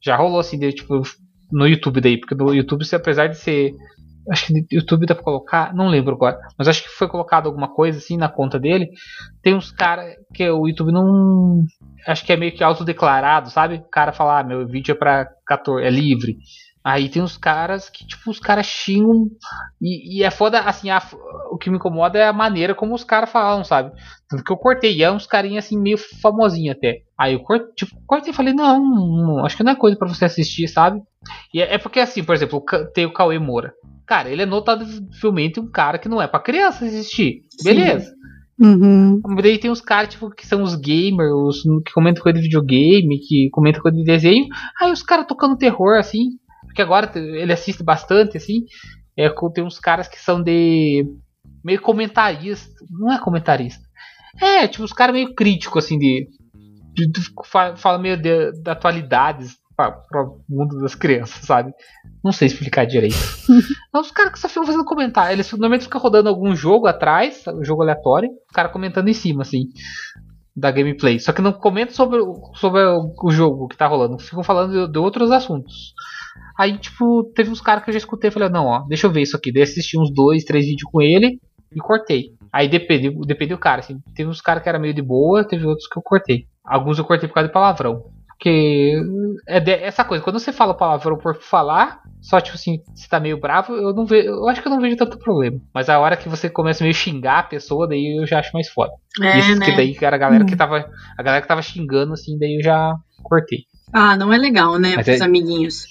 [0.00, 1.02] já rolou assim, de, tipo,
[1.50, 3.72] no YouTube daí, porque no YouTube, apesar de ser
[4.30, 7.46] Acho que no YouTube dá pra colocar, não lembro agora, mas acho que foi colocado
[7.46, 8.90] alguma coisa assim na conta dele.
[9.42, 11.64] Tem uns caras que o YouTube não.
[12.06, 13.76] Acho que é meio que autodeclarado, sabe?
[13.76, 16.38] O cara fala, ah, meu vídeo é pra 14, é livre.
[16.84, 19.28] Aí tem uns caras que, tipo, os caras xingam.
[19.80, 21.00] E, e, é foda, assim, a,
[21.50, 23.92] o que me incomoda é a maneira como os caras falam, sabe?
[24.28, 27.02] Tanto que eu cortei, e é uns carinhos assim, meio famosinho até.
[27.16, 30.08] Aí eu cortei, tipo, cortei e falei, não, não, acho que não é coisa para
[30.08, 31.00] você assistir, sabe?
[31.54, 33.72] E é, é, porque assim, por exemplo, tem o Cauê Moura.
[34.04, 37.42] Cara, ele é notavelmente um cara que não é para criança assistir.
[37.62, 38.12] Beleza.
[38.62, 39.20] Uhum.
[39.42, 43.18] Daí tem os caras tipo, que são os gamers, os, que comentam coisa de videogame,
[43.18, 44.46] que comentam coisa de desenho.
[44.80, 46.38] Aí os caras tocando terror, assim.
[46.64, 48.64] Porque agora ele assiste bastante, assim.
[49.16, 51.04] É, tem uns caras que são de.
[51.64, 52.72] meio comentarista.
[52.88, 53.82] Não é comentarista.
[54.40, 56.28] É, tipo, os caras meio críticos, assim, de.
[56.94, 57.20] de, de
[57.76, 61.72] fala meio de, de atualidades para o mundo das crianças, sabe?
[62.22, 63.16] Não sei explicar direito.
[63.92, 65.34] Não, os caras que só ficam fazendo comentário.
[65.34, 69.42] Eles normalmente ficam rodando algum jogo atrás, um jogo aleatório, o cara comentando em cima,
[69.42, 69.64] assim,
[70.54, 71.18] da gameplay.
[71.18, 72.20] Só que não comentam sobre,
[72.54, 75.94] sobre o jogo que tá rolando, ficam falando de, de outros assuntos.
[76.58, 79.12] Aí, tipo, teve uns caras que eu já escutei e falei, não, ó, deixa eu
[79.12, 79.52] ver isso aqui.
[79.52, 81.38] Daí assisti uns dois, três vídeos com ele
[81.74, 82.34] e cortei.
[82.52, 83.98] Aí depende, depende do cara, assim.
[84.14, 86.46] Teve uns caras que era meio de boa, teve outros que eu cortei.
[86.64, 88.04] Alguns eu cortei por causa de palavrão.
[88.42, 89.00] Porque
[89.46, 93.20] é de, essa coisa, quando você fala palavrão por falar, só tipo assim, você tá
[93.20, 94.30] meio bravo, eu não vejo.
[94.30, 95.60] Eu acho que eu não vejo tanto problema.
[95.72, 98.50] Mas a hora que você começa a meio xingar a pessoa, daí eu já acho
[98.52, 98.90] mais foda.
[99.22, 99.66] É, Isso né?
[99.66, 100.84] que daí era a galera que tava.
[101.16, 103.60] A galera que tava xingando, assim, daí eu já cortei.
[103.92, 104.94] Ah, não é legal, né?
[104.96, 105.86] Mas Pros é- amiguinhos.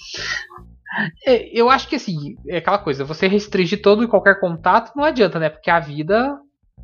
[1.26, 5.06] É, eu acho que assim, é aquela coisa, você restringir todo e qualquer contato não
[5.06, 5.50] adianta, né?
[5.50, 6.38] Porque a vida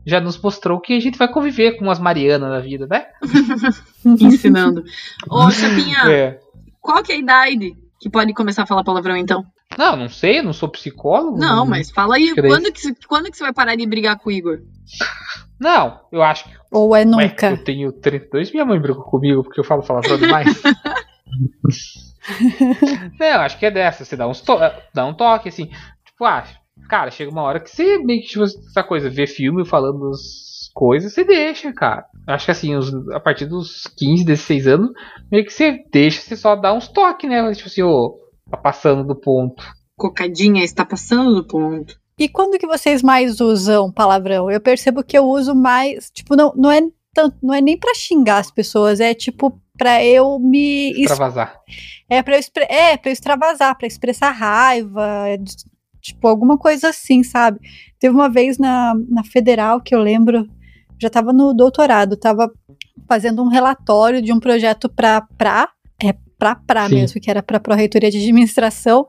[0.05, 3.07] já nos mostrou que a gente vai conviver com umas Marianas na vida, né?
[4.19, 4.83] Ensinando.
[5.29, 6.39] Ô, Chapinha, É.
[6.79, 9.43] qual que é a idade que pode começar a falar palavrão, então?
[9.77, 11.37] Não, não sei, eu não sou psicólogo.
[11.37, 14.31] Não, mas fala aí, quando que, quando que você vai parar de brigar com o
[14.31, 14.59] Igor?
[15.59, 16.51] Não, eu acho que.
[16.71, 17.49] Ou é Ué, nunca?
[17.51, 20.61] eu tenho 32, minha mãe brigou comigo porque eu falo palavrão demais.
[23.19, 24.05] não, eu acho que é dessa.
[24.05, 24.57] Você dá, uns to
[24.93, 25.65] dá um toque, assim.
[26.05, 26.43] Tipo, ah,
[26.89, 30.19] cara, chega uma hora que você meio que, tipo, essa coisa, vê filme falando as
[30.77, 32.05] coisas, você deixa, cara.
[32.27, 34.91] Acho que assim, os- a partir dos 15, 16 anos,
[35.31, 37.51] meio que você deixa, você só dá uns toques, né?
[37.53, 38.15] Tipo assim, ô,
[38.51, 39.63] tá passando do ponto.
[39.97, 41.95] Cocadinha está passando do ponto.
[42.19, 44.49] E quando que vocês mais usam palavrão?
[44.51, 46.81] Eu percebo que eu uso mais, tipo, não, não é
[47.13, 51.59] tanto, não é nem pra xingar as pessoas, é tipo pra eu me vazar.
[52.09, 55.55] é para eu expre- é para eu extravasar, pra expressar raiva, é de-
[56.01, 57.59] tipo alguma coisa assim, sabe?
[57.99, 60.47] Teve uma vez na, na federal que eu lembro,
[60.99, 62.51] já tava no doutorado, tava
[63.07, 65.69] fazendo um relatório de um projeto pra pra
[66.03, 66.95] é pra pra Sim.
[66.95, 69.07] mesmo, que era pra Pró-Reitoria de Administração.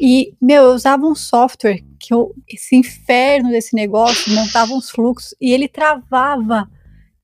[0.00, 5.34] E, meu, eu usava um software que eu, esse inferno desse negócio, montava uns fluxos
[5.40, 6.68] e ele travava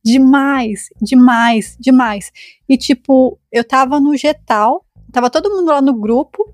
[0.05, 2.31] demais, demais, demais.
[2.69, 6.53] E, tipo, eu tava no Getal, tava todo mundo lá no grupo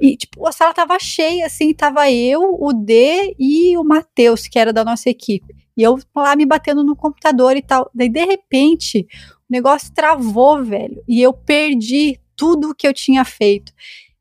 [0.00, 4.58] e, tipo, a sala tava cheia, assim, tava eu, o D e o Matheus, que
[4.58, 5.54] era da nossa equipe.
[5.76, 7.90] E eu lá me batendo no computador e tal.
[7.94, 9.06] Daí, de repente,
[9.48, 11.02] o negócio travou, velho.
[11.08, 13.72] E eu perdi tudo o que eu tinha feito.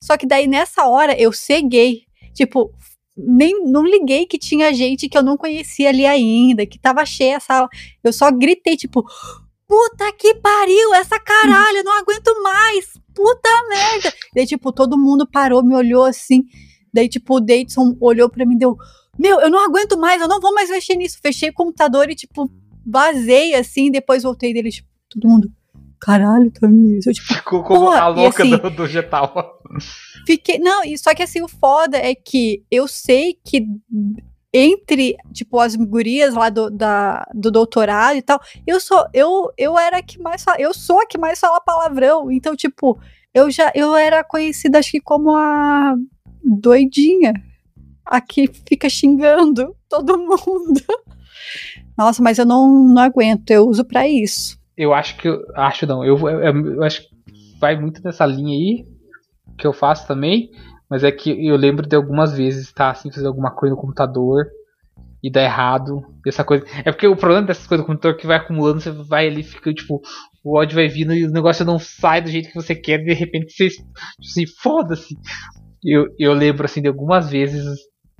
[0.01, 2.03] Só que daí, nessa hora, eu ceguei.
[2.33, 2.71] Tipo,
[3.17, 7.38] nem não liguei que tinha gente que eu não conhecia ali ainda, que tava cheia
[7.38, 7.69] a sala.
[8.03, 9.05] Eu só gritei, tipo,
[9.67, 14.13] puta que pariu, essa caralho, eu não aguento mais, puta merda.
[14.34, 16.43] Daí, tipo, todo mundo parou, me olhou assim.
[16.93, 18.78] Daí, tipo, o Davidson olhou pra mim e deu,
[19.17, 21.17] meu, eu não aguento mais, eu não vou mais mexer nisso.
[21.21, 22.49] Fechei o computador e, tipo,
[22.86, 25.51] vazei assim, depois voltei dele, tipo, todo mundo,
[25.99, 27.06] caralho, Thaís.
[27.06, 29.60] Eu, tipo, Ficou como a louca assim- do, do Getal.
[30.25, 30.60] Fiquei.
[30.60, 33.65] Não, e só que assim, o foda é que eu sei que
[34.58, 39.78] entre, tipo, as gurias lá do, da, do doutorado e tal, eu sou, eu, eu
[39.78, 42.32] era a que mais fala, eu sou a que mais fala palavrão.
[42.32, 42.98] Então, tipo,
[43.34, 45.96] eu já eu era conhecida acho que como a
[46.44, 47.34] doidinha.
[48.06, 50.82] A que fica xingando todo mundo.
[51.98, 54.58] Nossa, mas eu não, não aguento, eu uso pra isso.
[54.78, 55.28] Eu acho que.
[55.28, 56.04] eu- Acho não.
[56.04, 57.10] Eu, eu, eu acho que
[57.60, 58.86] vai muito nessa linha aí.
[59.58, 60.52] Que eu faço também.
[60.89, 64.45] Mas é que eu lembro de algumas vezes estar assim, fazer alguma coisa no computador
[65.26, 66.06] e dar errado.
[66.26, 66.63] Essa coisa.
[66.84, 69.41] É porque o problema dessas coisas do computador é que vai acumulando, você vai ali,
[69.41, 70.00] fica tipo.
[70.43, 73.06] O ódio vai vindo e o negócio não sai do jeito que você quer, e
[73.06, 73.89] de repente você tipo
[74.21, 75.17] assim, foda-se.
[75.84, 77.65] Eu, eu lembro assim de algumas vezes.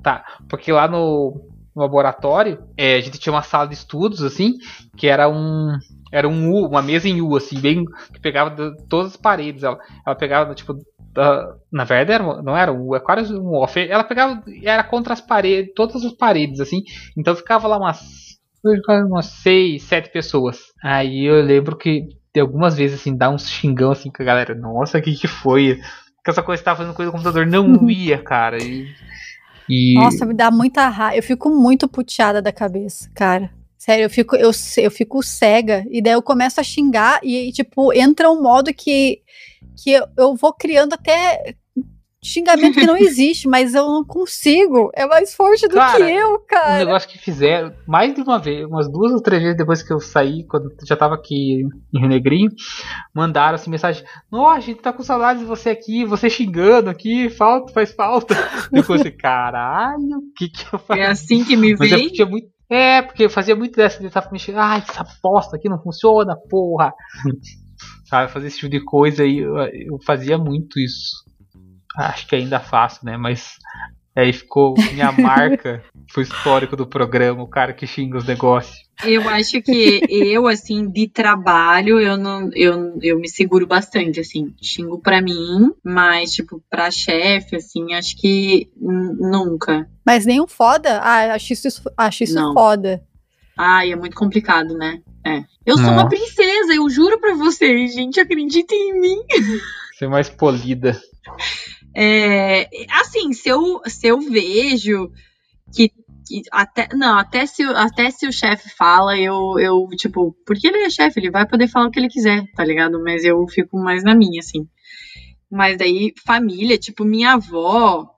[0.02, 0.24] Tá.
[0.50, 4.54] Porque lá no, no laboratório, é, a gente tinha uma sala de estudos, assim,
[4.98, 5.78] que era um.
[6.12, 7.86] Era um U, uma mesa em U, assim, bem.
[8.14, 9.62] que pegava todas as paredes.
[9.62, 10.74] Ela, ela pegava, tipo.
[11.16, 13.02] Da- na verdade, era, não era um U, é
[13.40, 13.80] um off.
[13.80, 14.44] Ela pegava.
[14.64, 16.84] Era contra as paredes, todas as paredes, assim.
[17.18, 18.00] Então ficava lá umas.
[19.10, 20.60] umas seis, sete pessoas.
[20.84, 24.54] Aí eu lembro que de algumas vezes, assim, dá uns xingão assim com a galera.
[24.54, 25.80] Nossa, o que que foi?
[26.24, 28.58] Que essa coisa que tava fazendo coisa no computador não ia, cara.
[28.62, 28.86] E.
[29.70, 31.16] e- Nossa, me dá muita raiva.
[31.18, 33.50] Eu fico muito puteada da cabeça, cara.
[33.78, 35.86] Sério, eu fico, eu, eu fico cega.
[35.92, 39.20] E daí eu começo a xingar e, tipo, entra um modo que,
[39.76, 41.56] que eu, eu vou criando até
[42.26, 44.90] xingamento que não existe, mas eu não consigo.
[44.94, 46.78] É mais forte do Cara, que eu, um cara.
[46.80, 50.00] negócio que fizeram mais de uma vez, umas duas ou três vezes depois que eu
[50.00, 51.62] saí, quando eu já tava aqui
[51.94, 52.52] em Rio Negrinho,
[53.14, 57.30] mandaram assim mensagem: Nossa, a gente tá com saudades de você aqui, você xingando aqui,
[57.30, 58.36] falta, faz falta.
[58.72, 61.00] Depois eu falei, caralho, o que que eu faço?
[61.00, 62.50] É assim que me Mas eu vem.
[62.68, 64.58] É, porque eu fazia muito dessa de estar mexendo.
[64.58, 66.92] Ai, essa bosta aqui não funciona, porra.
[68.06, 68.32] Sabe?
[68.32, 71.24] Fazer esse tipo de coisa aí, eu, eu fazia muito isso.
[71.98, 73.18] Acho que ainda faço, né?
[73.18, 73.56] Mas
[74.16, 78.86] aí ficou minha marca, foi histórico do programa, o cara que xinga os negócios.
[79.04, 84.54] Eu acho que eu, assim, de trabalho, eu não, eu, eu me seguro bastante, assim,
[84.62, 89.90] xingo pra mim, mas, tipo, pra chefe, assim, acho que nunca.
[90.06, 91.00] Mas nenhum foda?
[91.02, 92.54] Ah, acho isso, acho isso não.
[92.54, 93.04] foda.
[93.58, 95.02] Ai, é muito complicado, né?
[95.26, 95.44] É.
[95.66, 99.18] Eu sou uma princesa, eu juro pra vocês, gente, acreditem em mim.
[99.98, 101.02] Ser mais polida.
[101.96, 105.10] É, assim, se eu, se eu vejo
[105.74, 105.90] que,
[106.28, 110.84] que, até não até se até se o chefe fala eu eu tipo porque ele
[110.84, 113.78] é chefe ele vai poder falar o que ele quiser tá ligado mas eu fico
[113.78, 114.68] mais na minha assim
[115.50, 118.10] mas daí família tipo minha avó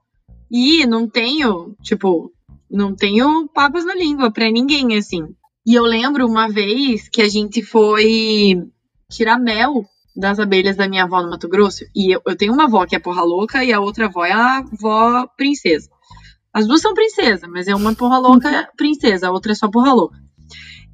[0.50, 2.32] e não tenho tipo
[2.70, 5.34] não tenho papas na língua para ninguém assim
[5.68, 8.54] e eu lembro uma vez que a gente foi
[9.10, 9.84] tirar mel
[10.16, 11.84] das abelhas da minha avó no Mato Grosso.
[11.94, 14.32] E eu, eu tenho uma avó que é porra louca e a outra avó é
[14.32, 15.90] a avó princesa.
[16.54, 19.92] As duas são princesa, mas é uma porra louca princesa, a outra é só porra
[19.92, 20.16] louca.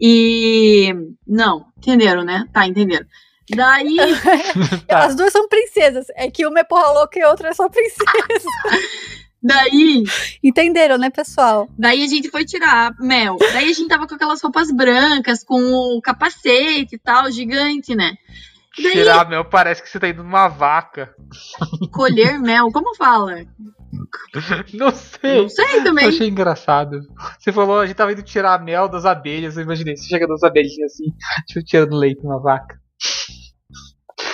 [0.01, 0.93] E.
[1.25, 2.45] Não, entenderam, né?
[2.53, 3.07] Tá, entenderam.
[3.55, 3.97] Daí.
[4.89, 5.05] tá.
[5.05, 6.07] As duas são princesas.
[6.17, 8.03] É que uma é porra louca e a outra é só princesa.
[9.45, 10.05] Daí.
[10.43, 11.69] Entenderam, né, pessoal?
[11.79, 13.37] Daí a gente foi tirar mel.
[13.53, 18.15] Daí a gente tava com aquelas roupas brancas, com o capacete e tal, gigante, né?
[18.83, 18.93] Daí...
[18.93, 21.15] Tirar mel parece que você tá indo numa vaca.
[21.93, 23.45] Colher mel, como fala?
[24.73, 25.43] Não sei.
[25.43, 26.05] Não sei também.
[26.05, 27.01] Eu achei engraçado.
[27.39, 29.59] Você falou, a gente tava indo tirar mel das abelhas.
[29.59, 31.13] Eu imaginei, você chega das abelhinhas assim,
[31.47, 32.81] tipo, tirando leite numa vaca.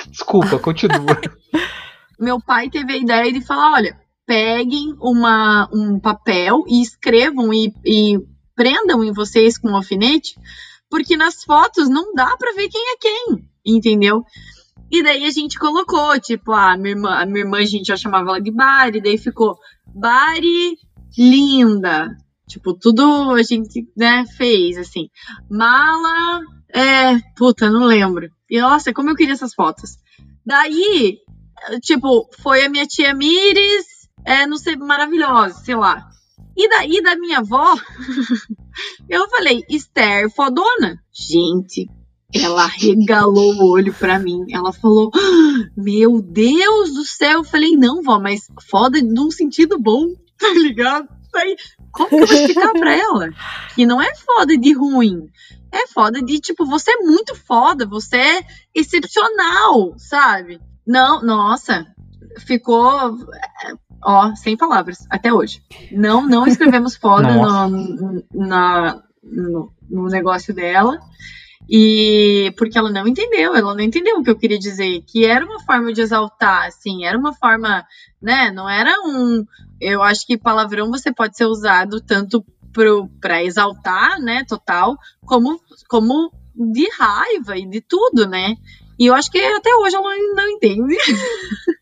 [0.09, 1.21] Desculpa, continua.
[2.19, 4.00] Meu pai teve a ideia de falar: olha,
[4.31, 8.17] peguem uma, um papel e escrevam e, e
[8.55, 10.39] prendam em vocês com um alfinete,
[10.89, 14.23] porque nas fotos não dá para ver quem é quem entendeu?
[14.89, 17.97] E daí a gente colocou, tipo, a minha irmã, a minha irmã a gente já
[17.97, 20.77] chamava ela de Bari, daí ficou Bari
[21.19, 22.17] linda.
[22.49, 25.09] Tipo, tudo a gente, né, fez, assim.
[25.51, 26.41] Mala,
[26.73, 28.31] é, puta, não lembro.
[28.49, 29.97] E nossa, como eu queria essas fotos.
[30.47, 31.19] Daí,
[31.83, 36.09] tipo, foi a minha tia Mires, é, não sei, maravilhosa, sei lá.
[36.57, 37.77] E daí, da minha avó,
[39.09, 41.03] eu falei, Esther fodona.
[41.13, 41.89] Gente,
[42.35, 44.45] ela regalou o olho para mim.
[44.51, 47.39] Ela falou: ah, Meu Deus do céu.
[47.39, 51.09] Eu falei: Não, vó, mas foda de um sentido bom, tá ligado?
[51.35, 51.57] Aí,
[51.93, 53.31] como que eu vou explicar pra ela?
[53.75, 55.29] Que não é foda de ruim.
[55.73, 60.61] É foda de, tipo, você é muito foda, você é excepcional, sabe?
[60.85, 61.87] Não, nossa,
[62.39, 63.17] ficou.
[64.03, 65.63] Ó, sem palavras, até hoje.
[65.93, 70.99] Não, não escrevemos foda no, na, no, no negócio dela.
[71.69, 75.45] E porque ela não entendeu, ela não entendeu o que eu queria dizer, que era
[75.45, 77.87] uma forma de exaltar, assim, era uma forma,
[78.21, 78.51] né?
[78.51, 79.47] Não era um.
[79.81, 82.45] Eu acho que palavrão você pode ser usado tanto
[83.21, 88.57] para exaltar, né, total, como, como de raiva e de tudo, né?
[88.99, 90.97] E eu acho que até hoje ela não entende.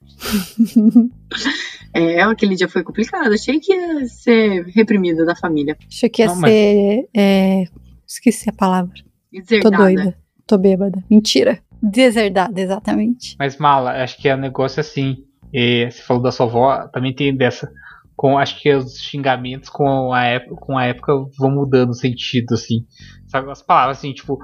[1.95, 3.33] é, aquele dia foi complicado.
[3.33, 5.77] Achei que ia ser reprimida da família.
[5.87, 6.41] Achei que ia não, ser.
[6.41, 7.07] Mas...
[7.17, 7.65] É...
[8.07, 8.95] Esqueci a palavra.
[9.31, 9.77] Deserdada.
[9.77, 10.19] Tô doida.
[10.47, 11.05] Tô bêbada.
[11.11, 11.59] Mentira.
[11.83, 13.37] Deserdada, exatamente.
[13.39, 15.19] Mas, Mala, acho que é um negócio assim.
[15.53, 17.71] você falou da sua avó, também tem dessa.
[18.17, 22.55] Com, acho que os xingamentos com a, época, com a época vão mudando o sentido,
[22.55, 22.85] assim.
[23.29, 24.39] Sabe, as palavras assim, tipo,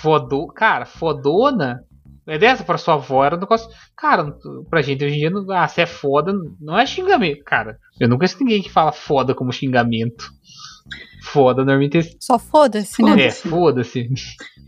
[0.00, 1.82] fodô, cara, fodona.
[2.30, 3.68] É dessa pra sua avó, era um negócio.
[3.96, 4.32] Cara,
[4.68, 7.42] pra gente hoje em dia, ah, se é foda, não é xingamento.
[7.44, 10.30] Cara, eu nunca conheço ninguém que fala foda como xingamento
[11.20, 12.16] foda, normalmente.
[12.20, 13.24] Só foda-se, né?
[13.24, 14.08] É, foda-se.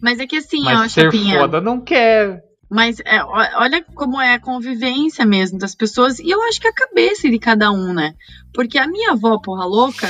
[0.01, 2.43] Mas é que assim, Mas ó, ser Chapinha, foda não quer.
[2.71, 6.19] Mas é, olha como é a convivência mesmo das pessoas.
[6.19, 8.15] E eu acho que a cabeça de cada um, né?
[8.53, 10.09] Porque a minha avó, porra louca,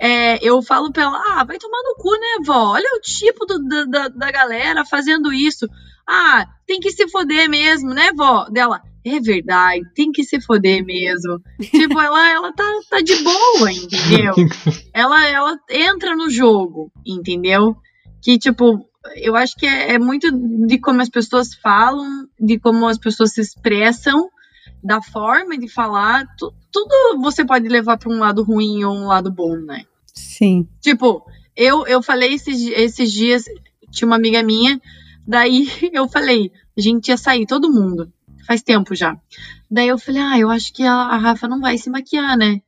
[0.00, 2.72] é, eu falo pra ela: ah, vai tomar no cu, né, vó?
[2.72, 5.68] Olha o tipo do, da, da galera fazendo isso.
[6.12, 8.46] Ah, tem que se foder mesmo, né, vó?
[8.46, 11.40] Dela, é verdade, tem que se foder mesmo.
[11.60, 14.34] tipo, ela, ela tá, tá de boa, entendeu?
[14.92, 17.76] ela, ela entra no jogo, entendeu?
[18.20, 20.28] Que, tipo, eu acho que é, é muito
[20.66, 24.28] de como as pessoas falam, de como as pessoas se expressam,
[24.82, 26.26] da forma de falar.
[26.36, 29.84] Tu, tudo você pode levar para um lado ruim ou um lado bom, né?
[30.12, 30.66] Sim.
[30.80, 31.24] Tipo,
[31.56, 33.44] eu, eu falei esses, esses dias,
[33.92, 34.80] tinha uma amiga minha,
[35.30, 38.12] daí eu falei, a gente ia sair, todo mundo
[38.46, 39.16] faz tempo já.
[39.70, 42.60] Daí eu falei, ah, eu acho que a, a Rafa não vai se maquiar, né?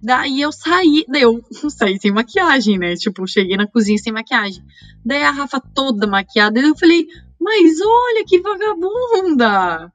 [0.00, 2.94] Daí eu saí, daí eu saí sem maquiagem, né?
[2.94, 4.62] Tipo, cheguei na cozinha sem maquiagem.
[5.04, 7.08] Daí a Rafa toda maquiada, daí eu falei,
[7.40, 9.92] mas olha que vagabunda!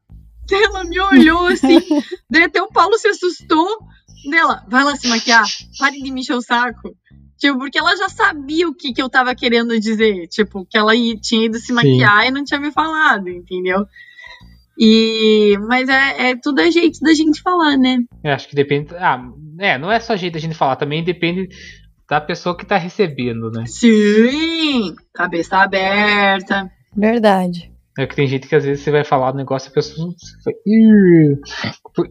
[0.52, 1.80] Ela me olhou assim,
[2.30, 3.88] daí até o Paulo se assustou.
[4.30, 5.45] Dela, vai lá se maquiar,
[5.80, 6.95] pare de me encher o saco.
[7.42, 10.28] Tipo, porque ela já sabia o que, que eu tava querendo dizer.
[10.28, 12.28] Tipo, que ela ia, tinha ido se maquiar Sim.
[12.28, 13.88] e não tinha me falado, entendeu?
[14.78, 17.98] E, mas é, é tudo a jeito da gente falar, né?
[18.24, 18.96] Eu acho que depende.
[18.96, 19.28] Ah,
[19.58, 21.50] é, não é só jeito da gente falar, também depende
[22.08, 23.66] da pessoa que tá recebendo, né?
[23.66, 24.94] Sim!
[25.12, 26.72] Cabeça aberta.
[26.96, 27.72] Verdade.
[27.98, 30.14] É que tem gente que às vezes você vai falar um negócio e a pessoa.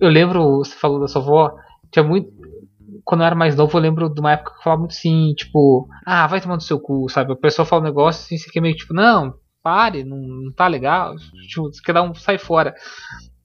[0.01, 1.55] Eu lembro, você falou da sua avó,
[1.93, 2.40] tinha muito
[3.11, 5.35] quando eu era mais novo, eu lembro de uma época que eu falava muito assim,
[5.35, 7.33] tipo, ah, vai tomando seu cu, sabe?
[7.33, 10.69] A pessoa fala um negócio assim, você fica meio tipo, não, pare, não, não tá
[10.69, 11.17] legal,
[11.49, 12.73] tipo, você quer dar um, sai fora.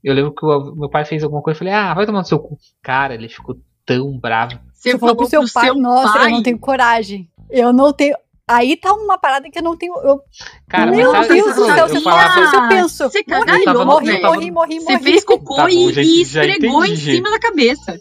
[0.03, 2.37] Eu lembro que o meu pai fez alguma coisa e falei, ah, vai tomando seu
[2.37, 2.59] cu.
[2.83, 4.59] Cara, ele ficou tão bravo.
[4.71, 6.27] Você, você falou pro seu, pro pai, seu nossa, pai?
[6.27, 7.27] eu não tenho coragem.
[7.49, 8.15] Eu não tenho.
[8.47, 9.95] Aí tá uma parada que eu não tenho.
[10.03, 10.21] Eu...
[10.69, 13.03] Cara, Meu mas Deus do céu, você falava isso, eu penso.
[13.09, 17.31] Você morri, morri, morri, morri, morri, Você fez cocô tá e, e esfregou em cima
[17.31, 17.99] da cabeça.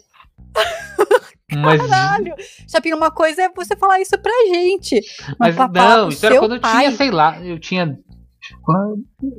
[1.51, 1.81] Mas...
[1.81, 2.33] Caralho!
[2.69, 5.01] Shopping, uma coisa é você falar isso pra gente.
[5.39, 7.97] Mas, mas não, isso era quando eu tinha, sei lá, eu tinha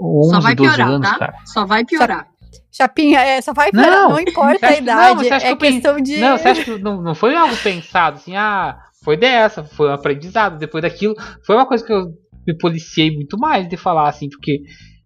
[0.00, 1.18] 11, só vai piorar, anos, tá?
[1.18, 1.34] cara.
[1.44, 2.28] Só vai piorar.
[2.70, 6.18] Chapinha, é, só vai piorar, não, não importa a idade, não, é que questão de...
[6.18, 9.92] Não, você acha que não, não foi algo pensado, assim, ah, foi dessa, foi um
[9.92, 11.14] aprendizado, depois daquilo,
[11.44, 12.12] foi uma coisa que eu
[12.46, 14.60] me policiei muito mais de falar, assim, porque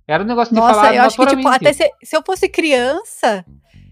[0.06, 2.48] era um negócio de Nossa, falar eu acho que, tipo, até se, se eu fosse
[2.48, 3.44] criança,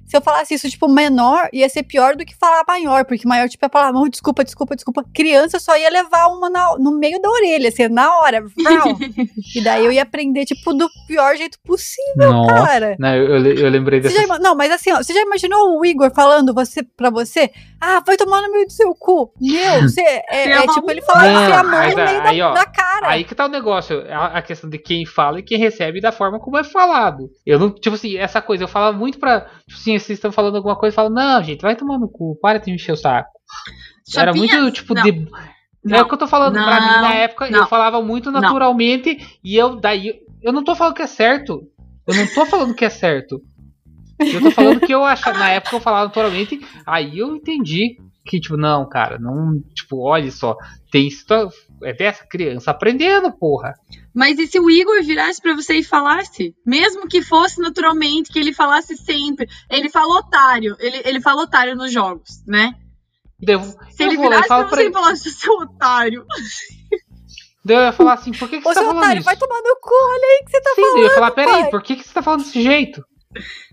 [0.09, 3.47] se eu falasse isso, tipo, menor, ia ser pior do que falar maior, porque maior,
[3.47, 5.05] tipo, é falar, oh, desculpa, desculpa, desculpa.
[5.13, 8.43] Criança só ia levar uma na, no meio da orelha, assim, na hora.
[9.55, 12.97] e daí eu ia aprender, tipo, do pior jeito possível, Nossa, cara.
[12.99, 14.15] Não, eu, eu lembrei dessa.
[14.15, 17.51] Já, não, mas assim, ó, você já imaginou o Igor falando você, pra você?
[17.79, 19.31] Ah, vai tomar no meio do seu cu.
[19.39, 22.55] Meu, você, é, é tipo, ele falar isso a mão no meio aí, da, ó,
[22.55, 22.88] da, cara.
[23.03, 26.13] Aí que tá o negócio, a, a, questão de quem fala e quem recebe da
[26.13, 27.31] forma como é falado.
[27.47, 30.57] Eu não, tipo assim, essa coisa, eu falava muito pra, tipo assim, vocês estão falando
[30.57, 33.31] alguma coisa e falam, não, gente, vai tomar no cu, para de encher o saco.
[34.17, 35.03] Era muito tipo não.
[35.03, 35.29] de.
[35.85, 36.55] Não, é o que eu tô falando.
[36.55, 40.21] Não, pra mim, na época, não, eu falava muito naturalmente e eu daí.
[40.43, 41.63] Eu não tô falando que é certo.
[42.07, 43.41] Eu não tô falando que é certo.
[44.19, 45.39] Eu tô falando que eu achava.
[45.39, 49.61] Na época eu falava naturalmente, aí eu entendi que, tipo, não, cara, não.
[49.75, 50.57] Tipo, olha só,
[50.91, 51.25] tem isso.
[51.83, 53.75] É dessa criança aprendendo, porra.
[54.15, 56.55] Mas e se o Igor virasse para você e falasse?
[56.67, 59.49] Mesmo que fosse naturalmente, que ele falasse sempre.
[59.71, 60.77] Ele fala otário.
[60.79, 62.75] Ele, ele fala otário nos jogos, né?
[63.41, 66.25] Devo, se ele virasse pra você e falasse, seu otário.
[67.69, 69.25] eu ia falar assim, por que, que você tá falando otário, isso?
[69.25, 70.97] vai tomar no cu, olha aí que você tá Sim, falando.
[70.97, 73.05] Eu ia falar, peraí, por que, que você tá falando desse jeito?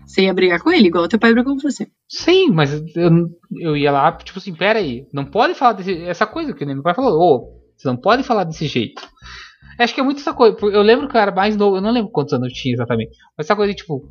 [0.06, 1.88] Você ia brigar com ele, igual teu pai brigou com você.
[2.08, 3.10] Sim, mas eu,
[3.58, 6.82] eu ia lá, tipo assim, pera aí, não pode falar desse, essa coisa que meu
[6.82, 9.02] pai falou, ô, você não pode falar desse jeito.
[9.78, 11.90] Acho que é muito essa coisa, eu lembro que eu era mais novo, eu não
[11.90, 14.08] lembro quantos anos eu tinha exatamente, mas essa coisa de, tipo,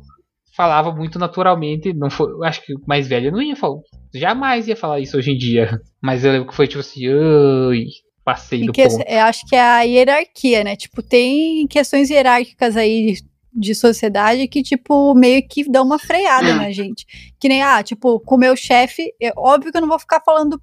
[0.56, 3.80] falava muito naturalmente, não foi, acho que mais velho eu não ia falar,
[4.14, 7.86] jamais ia falar isso hoje em dia, mas eu lembro que foi tipo assim, ui,
[8.24, 9.04] passei do ponto.
[9.08, 13.16] Eu acho que é a hierarquia, né, tipo, tem questões hierárquicas aí
[13.56, 17.06] de sociedade que, tipo, meio que dão uma freada na gente.
[17.40, 20.20] Que nem, ah, tipo, com o meu chefe, é óbvio que eu não vou ficar
[20.20, 20.60] falando,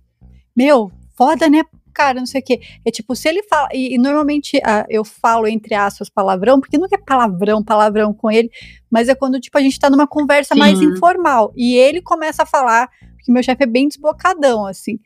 [0.56, 1.64] meu, foda, né?
[1.94, 2.62] Cara, não sei o quê.
[2.86, 3.68] É tipo, se ele fala.
[3.74, 8.32] E, e normalmente ah, eu falo, entre aspas, palavrão, porque nunca é palavrão, palavrão com
[8.32, 8.50] ele,
[8.90, 10.60] mas é quando, tipo, a gente tá numa conversa Sim.
[10.60, 11.54] mais informal.
[11.56, 15.00] E ele começa a falar, porque meu chefe é bem desbocadão, assim.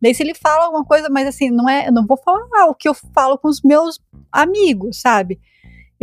[0.00, 1.88] Daí, se ele fala alguma coisa, mas assim, não é.
[1.88, 3.98] Eu não vou falar ah, o que eu falo com os meus
[4.30, 5.40] amigos, sabe?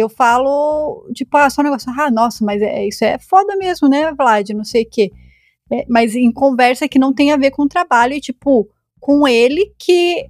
[0.01, 3.87] eu falo, tipo, ah, só um negócio, ah, nossa, mas é, isso é foda mesmo,
[3.87, 5.11] né, Vlad, não sei o quê.
[5.71, 8.69] É, mas em conversa que não tem a ver com o trabalho, e, tipo,
[9.01, 10.29] com ele que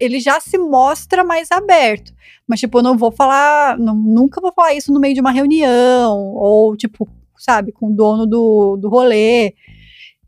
[0.00, 2.12] ele já se mostra mais aberto.
[2.48, 5.30] Mas, tipo, eu não vou falar, não, nunca vou falar isso no meio de uma
[5.30, 9.54] reunião, ou, tipo, sabe, com o dono do, do rolê.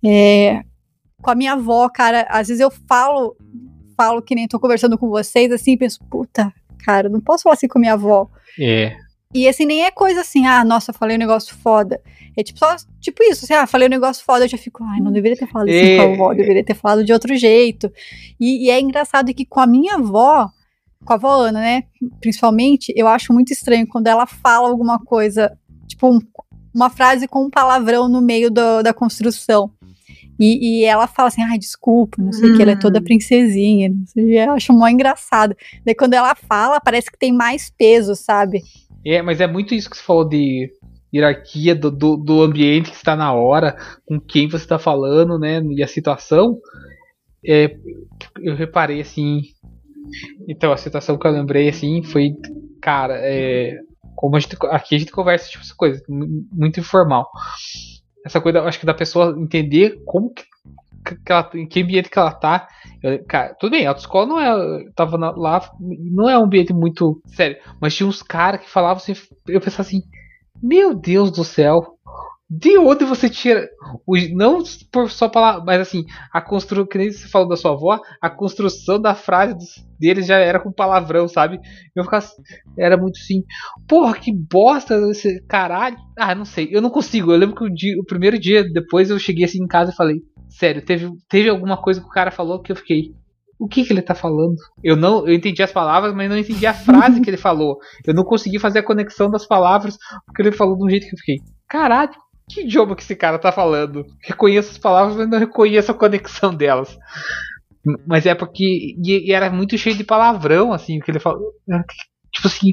[0.05, 0.63] É,
[1.21, 3.37] com a minha avó, cara, às vezes eu falo,
[3.97, 6.53] falo que nem tô conversando com vocês, assim, penso, puta,
[6.85, 8.29] cara, não posso falar assim com minha avó.
[8.61, 8.97] É.
[9.35, 12.01] E assim, nem é coisa assim, ah, nossa, falei um negócio foda.
[12.37, 15.01] É tipo só, tipo isso, assim, ah, falei um negócio foda, eu já fico, ai,
[15.01, 15.97] não deveria ter falado assim é.
[15.97, 17.93] com a avó, deveria ter falado de outro jeito.
[18.41, 20.49] E, e, é engraçado que com a minha avó,
[21.05, 21.85] com a avó Ana, né,
[22.21, 26.21] principalmente, eu acho muito estranho quando ela fala alguma coisa, tipo, um,
[26.75, 29.71] uma frase com um palavrão no meio do, da construção.
[30.41, 32.57] E, e, ela fala assim, ai, desculpa, não sei o hum.
[32.57, 33.03] que, ela é toda hum.
[33.03, 35.57] princesinha, não sei, eu acho mó engraçado.
[35.85, 38.63] Daí quando ela fala, parece que tem mais peso, sabe?
[39.09, 40.71] É, mas é muito isso que você falou de
[41.15, 45.63] hierarquia do, do, do ambiente que está na hora, com quem você está falando, né,
[45.63, 46.59] e a situação.
[47.43, 47.75] É,
[48.43, 49.41] eu reparei assim.
[50.47, 52.35] Então, a situação que eu lembrei assim foi,
[52.83, 53.79] cara, é,
[54.15, 57.31] como a gente, aqui a gente conversa tipo essa coisa, muito informal.
[58.27, 60.43] Essa coisa, acho que da pessoa entender como que,
[61.05, 62.69] que ela, em que ambiente que ela tá.
[63.03, 64.85] Eu, cara, tudo bem, a autoescola não é.
[64.95, 67.57] Tava na, lá, não é um ambiente muito sério.
[67.81, 69.15] Mas tinha uns caras que falavam assim.
[69.47, 70.03] Eu pensava assim,
[70.63, 71.99] meu Deus do céu,
[72.51, 73.69] de onde você tira.
[74.35, 78.01] Não por só palavra, mas assim, a construção, que nem você falou da sua avó,
[78.23, 81.61] a construção da frase dos, deles já era com palavrão, sabe?
[81.95, 82.27] Eu ficava.
[82.79, 83.43] Era muito assim.
[83.87, 85.97] Porra, que bosta esse caralho.
[86.19, 87.33] Ah, não sei, eu não consigo.
[87.33, 89.97] Eu lembro que o, dia, o primeiro dia depois eu cheguei assim em casa e
[89.97, 93.15] falei: Sério, teve, teve alguma coisa que o cara falou que eu fiquei.
[93.59, 94.55] O que, que ele tá falando?
[94.85, 97.79] Eu não, eu entendi as palavras, mas não entendi a frase que ele falou.
[98.07, 101.15] Eu não consegui fazer a conexão das palavras porque ele falou de um jeito que
[101.15, 101.37] eu fiquei.
[101.69, 102.13] Caralho,
[102.49, 104.07] que idioma que esse cara tá falando?
[104.23, 106.97] Reconheço as palavras, mas não reconheço a conexão delas.
[108.07, 108.95] Mas é porque.
[109.05, 111.53] E, e era muito cheio de palavrão, assim, que ele falou.
[112.33, 112.73] Tipo assim,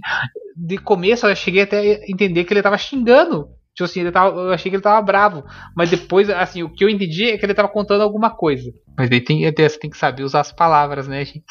[0.55, 3.47] de começo eu cheguei até a entender que ele tava xingando.
[3.75, 5.43] Tipo assim, ele tava, eu achei que ele tava bravo.
[5.75, 8.71] Mas depois, assim, o que eu entendi é que ele tava contando alguma coisa.
[8.97, 11.43] Mas daí tem, você tem que saber usar as palavras, né, gente?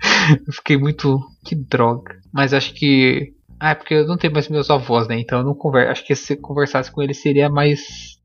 [0.46, 1.20] eu fiquei muito.
[1.44, 2.18] Que droga.
[2.32, 5.18] Mas acho que ah, é porque eu não tenho mais meus avós, né?
[5.18, 5.92] Então eu não converso.
[5.92, 8.18] Acho que se conversasse com eles seria mais.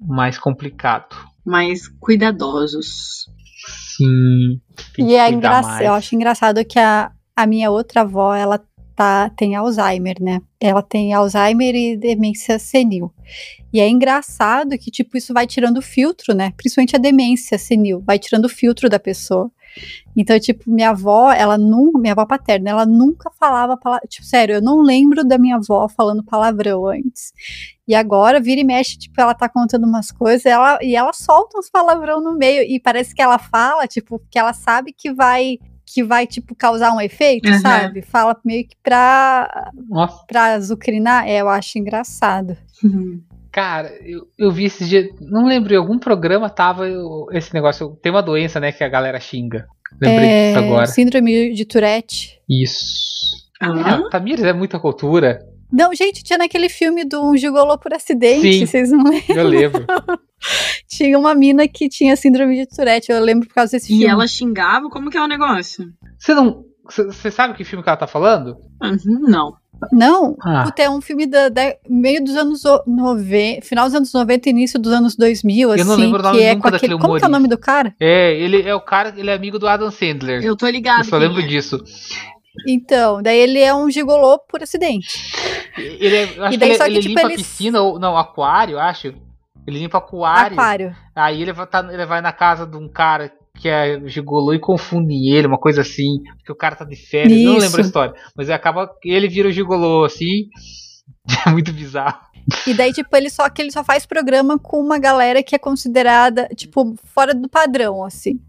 [0.00, 1.16] mais complicado.
[1.44, 3.26] Mais cuidadosos.
[3.96, 4.60] Sim.
[4.98, 5.82] E é engraçado.
[5.82, 8.62] Eu acho engraçado que a, a minha outra avó, ela
[8.98, 10.40] tá, tem Alzheimer, né?
[10.58, 13.14] Ela tem Alzheimer e demência senil.
[13.72, 16.52] E é engraçado que, tipo, isso vai tirando o filtro, né?
[16.56, 19.52] Principalmente a demência senil, vai tirando o filtro da pessoa.
[20.16, 23.78] Então, tipo, minha avó, ela nunca, minha avó paterna, ela nunca falava,
[24.08, 27.32] tipo, sério, eu não lembro da minha avó falando palavrão antes.
[27.86, 31.56] E agora, vira e mexe, tipo, ela tá contando umas coisas ela, e ela solta
[31.56, 35.58] uns palavrão no meio, e parece que ela fala, tipo, que ela sabe que vai
[35.92, 37.58] que vai, tipo, causar um efeito, uhum.
[37.58, 38.02] sabe?
[38.02, 40.24] Fala meio que pra, Nossa.
[40.26, 41.26] pra azucrinar.
[41.26, 42.56] É, eu acho engraçado.
[42.84, 43.22] Uhum.
[43.50, 45.08] Cara, eu, eu vi esse dia.
[45.20, 47.98] Não lembro, em algum programa tava eu, esse negócio.
[48.02, 49.66] Tem uma doença, né, que a galera xinga.
[50.00, 50.86] Lembrei é, disso agora.
[50.86, 52.40] Síndrome de Tourette.
[52.48, 53.48] Isso.
[53.60, 54.02] Ah.
[54.06, 55.40] É, Tamires é muita cultura.
[55.70, 59.36] Não, gente, tinha naquele filme do um Gigolô por acidente, Sim, vocês não lembram?
[59.36, 59.86] Eu lembro.
[60.88, 64.04] tinha uma mina que tinha síndrome de Tourette, eu lembro por causa desse e filme.
[64.04, 64.88] E ela xingava?
[64.88, 65.92] Como que é o negócio?
[66.18, 66.64] Você não.
[66.90, 68.56] Você sabe que filme que ela tá falando?
[68.82, 69.54] Uhum, não.
[69.92, 70.64] Não, ah.
[70.64, 74.78] puta, é um filme da, da, meio dos anos 90, final dos anos 90 início
[74.78, 77.16] dos anos 2000, assim, Eu não assim, lembro o nome que é com aquele, como
[77.16, 77.94] que é o nome do cara?
[78.00, 80.42] É, ele é o cara, ele é amigo do Adam Sandler.
[80.42, 81.00] Eu tô ligado.
[81.00, 81.46] Eu só lembro é.
[81.46, 81.80] disso.
[82.66, 85.08] Então, daí ele é um gigolô por acidente.
[85.76, 87.36] Ele é, acho e daí, que ele, ele que, tipo, limpa eles...
[87.36, 89.08] piscina, ou não, aquário, acho.
[89.66, 90.54] Ele limpa aquário.
[90.54, 90.96] Aquário.
[91.14, 94.60] Aí ele vai, tá, ele vai na casa de um cara que é gigolô e
[94.60, 97.52] confunde ele, uma coisa assim, porque o cara tá de férias, Isso.
[97.52, 100.48] não lembro a história, mas acaba ele vira o gigolô assim,
[101.44, 102.20] é muito bizarro.
[102.66, 105.58] E daí, tipo, ele só que ele só faz programa com uma galera que é
[105.58, 108.40] considerada, tipo, fora do padrão, assim.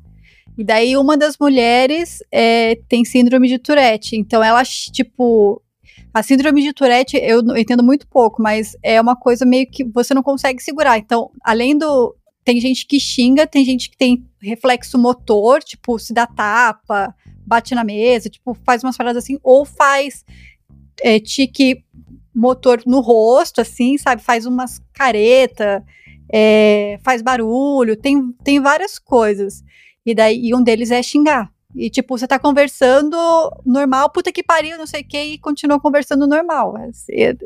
[0.60, 4.18] E daí uma das mulheres é, tem síndrome de Tourette.
[4.18, 5.62] Então ela, tipo,
[6.14, 10.14] a síndrome de Tourette eu, entendo muito pouco, mas é uma coisa meio que você
[10.14, 10.98] não consegue segurar.
[10.98, 16.14] Então, além do, tem gente que xinga, tem gente que tem reflexo motor, tipo, se
[16.14, 17.16] dá tapa,
[17.48, 20.26] bate na mesa, tipo, faz umas paradas assim, ou faz
[21.02, 21.86] é, tique
[22.36, 24.22] motor no rosto, assim, sabe?
[24.22, 25.82] Faz umas careta,
[26.30, 29.64] é, faz barulho, tem, tem várias coisas.
[30.06, 31.52] E daí e um deles é xingar.
[31.76, 33.16] E tipo, você tá conversando
[33.66, 36.76] normal, puta que pariu, não sei o que, e continua conversando normal.
[36.78, 37.38] É, é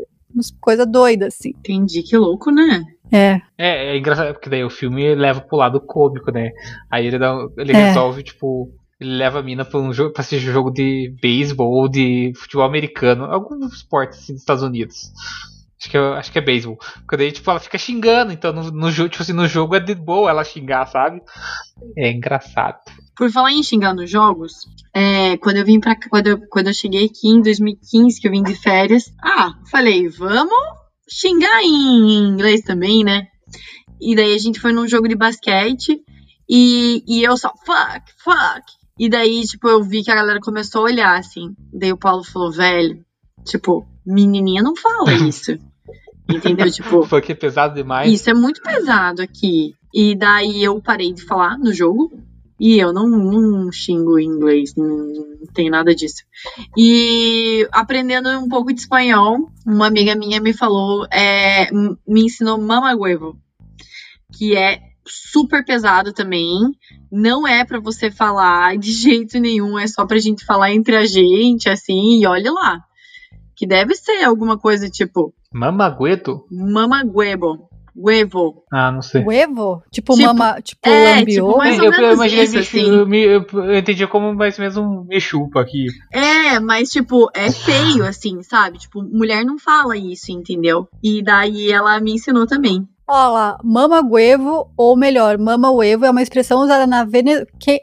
[0.59, 1.49] coisa doida, assim.
[1.49, 2.83] Entendi, que louco, né?
[3.11, 3.41] É.
[3.57, 3.95] é.
[3.95, 6.51] É, engraçado, porque daí o filme leva pro lado cômico, né?
[6.89, 7.87] Aí ele, dá, ele é.
[7.87, 11.71] resolve, tipo, ele leva a mina pra, um jogo, pra assistir um jogo de beisebol
[11.71, 15.11] ou de futebol americano, algum esporte assim dos Estados Unidos.
[15.83, 16.77] Acho que, acho que é beisebol.
[16.77, 19.93] Porque daí, tipo, ela fica xingando, então no, no, tipo assim, no jogo é de
[19.93, 21.21] boa ela xingar, sabe?
[21.97, 22.79] É engraçado.
[23.17, 24.53] Por falar em xingar nos jogos,
[24.95, 28.31] é, quando eu vim para quando eu, quando eu cheguei aqui em 2015, que eu
[28.31, 30.55] vim de férias, ah, falei, vamos
[31.09, 33.27] xingar em inglês também, né?
[33.99, 36.01] E daí a gente foi num jogo de basquete
[36.49, 38.63] e, e eu só, fuck, fuck.
[38.97, 41.53] E daí, tipo, eu vi que a galera começou a olhar, assim.
[41.73, 43.03] Daí o Paulo falou, velho,
[43.45, 45.57] tipo, menininha não fala isso.
[46.29, 46.69] Entendeu?
[46.71, 47.03] Tipo.
[47.03, 48.11] Fuck é pesado demais.
[48.11, 49.75] Isso é muito pesado aqui.
[49.93, 52.11] E daí eu parei de falar no jogo.
[52.59, 56.23] E eu não, não xingo inglês, não, não tem nada disso.
[56.77, 63.37] E aprendendo um pouco de espanhol, uma amiga minha me falou, é, me ensinou mamaguevo,
[64.37, 66.57] que é super pesado também.
[67.11, 71.05] Não é para você falar de jeito nenhum, é só pra gente falar entre a
[71.05, 72.79] gente, assim, e olha lá.
[73.55, 76.45] Que deve ser alguma coisa tipo Mamagueto?
[76.51, 77.69] mamaguebo.
[77.95, 78.63] Huevo.
[78.73, 79.23] Ah, não sei.
[79.23, 79.83] Uevo?
[79.91, 81.45] Tipo, Tipo- mama, tipo, é, lambiô?
[81.45, 82.87] tipo, mais ou eu, eu menos imaginei isso, assim.
[82.89, 85.85] eu, me- eu- eu entendi como mais ou menos um mechupa aqui.
[86.11, 88.79] É, mas tipo, é feio assim, sabe?
[88.79, 90.87] Tipo, mulher não fala isso, entendeu?
[91.03, 92.87] E daí ela me ensinou também.
[93.07, 97.45] Olha lá, mama guevo, ou melhor, mama uevo é uma expressão usada na Venezuela.
[97.59, 97.79] Quem,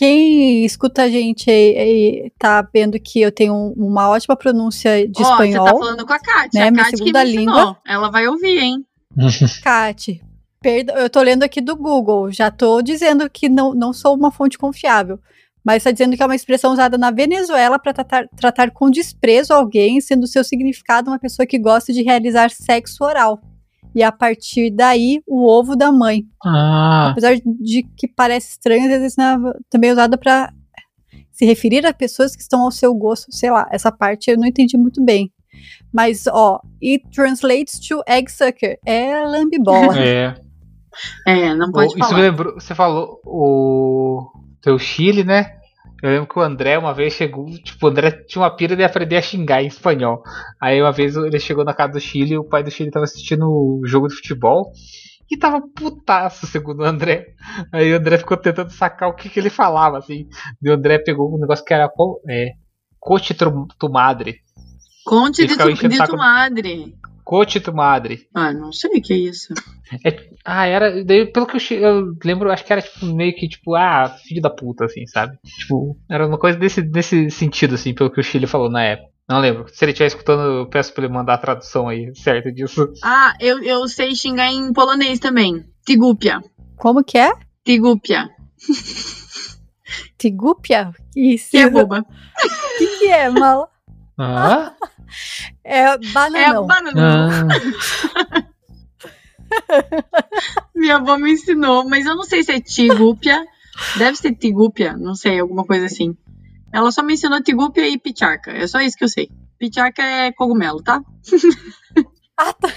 [0.00, 5.06] quem escuta a gente aí, aí tá vendo que eu tenho um- uma ótima pronúncia
[5.06, 5.66] de Ó, espanhol.
[5.66, 6.58] você tá falando com a Kátia.
[6.58, 7.76] né, a minha Kátia segunda língua.
[7.86, 8.86] Ela vai ouvir, hein?
[9.62, 10.22] Kate,
[10.62, 14.30] perdão, eu tô lendo aqui do Google, já tô dizendo que não, não sou uma
[14.30, 15.18] fonte confiável.
[15.62, 19.52] Mas está dizendo que é uma expressão usada na Venezuela para tratar, tratar com desprezo
[19.52, 23.38] alguém, sendo seu significado uma pessoa que gosta de realizar sexo oral.
[23.94, 26.24] E a partir daí, o ovo da mãe.
[26.44, 29.38] Ah, Apesar de que parece estranho, às vezes na-
[29.68, 30.52] também é usada para
[31.32, 33.66] se referir a pessoas que estão ao seu gosto, sei lá.
[33.70, 35.32] Essa parte eu não entendi muito bem.
[35.92, 38.78] Mas, ó, it translates to egg sucker.
[38.86, 39.98] É lambibola.
[39.98, 40.34] é.
[41.26, 42.20] É, não pode O- isso falar.
[42.20, 44.30] lembrou, você falou o
[44.60, 45.58] teu Chile, né?
[46.02, 48.82] Eu lembro que o André uma vez chegou, tipo, o André tinha uma pira de
[48.82, 50.22] aprender a xingar em espanhol.
[50.60, 53.04] Aí uma vez ele chegou na casa do Chile e o pai do Chile tava
[53.04, 54.72] assistindo o jogo de futebol
[55.30, 57.26] e tava putaço, segundo o André.
[57.72, 60.26] Aí o André ficou tentando sacar o que, que ele falava, assim.
[60.62, 61.90] E o André pegou um negócio que era
[62.28, 62.52] é,
[62.98, 64.40] coche tu madre.
[65.04, 66.94] Conte de, tu, de tu madre.
[67.30, 68.26] Coche tu madre.
[68.34, 69.54] Ah, não sei o que é isso.
[70.44, 71.04] Ah, era.
[71.04, 74.08] Daí, pelo que eu, che- eu lembro, acho que era tipo, meio que tipo, ah,
[74.26, 75.38] filho da puta, assim, sabe?
[75.60, 79.10] Tipo, era uma coisa desse, desse sentido, assim, pelo que o Chile falou na época.
[79.28, 79.66] Não lembro.
[79.68, 82.92] Se ele estiver escutando, eu peço pra ele mandar a tradução aí, certo disso.
[83.04, 85.64] Ah, eu, eu sei xingar em polonês também.
[85.86, 86.40] Tigupia.
[86.76, 87.30] Como que é?
[87.64, 88.28] Tigupia.
[90.18, 90.90] Tigúpia?
[91.14, 91.50] Isso.
[91.52, 92.00] Que é boba.
[92.00, 92.04] O
[92.78, 93.68] que, que é, mala?
[94.22, 94.74] Ah?
[95.64, 96.66] É É bananão.
[96.66, 97.38] banana.
[97.40, 98.44] ah.
[100.74, 103.44] Minha avó me ensinou, mas eu não sei se é tigúpia.
[103.96, 106.16] Deve ser tigúpia, não sei, alguma coisa assim.
[106.72, 108.50] Ela só me ensinou tigúpia e picharca.
[108.52, 109.28] É só isso que eu sei.
[109.58, 111.00] Picharca é cogumelo, tá?
[112.36, 112.68] Ah, tá.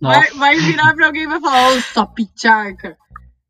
[0.00, 2.96] Vai, vai virar pra alguém e vai falar, ô, só picharca.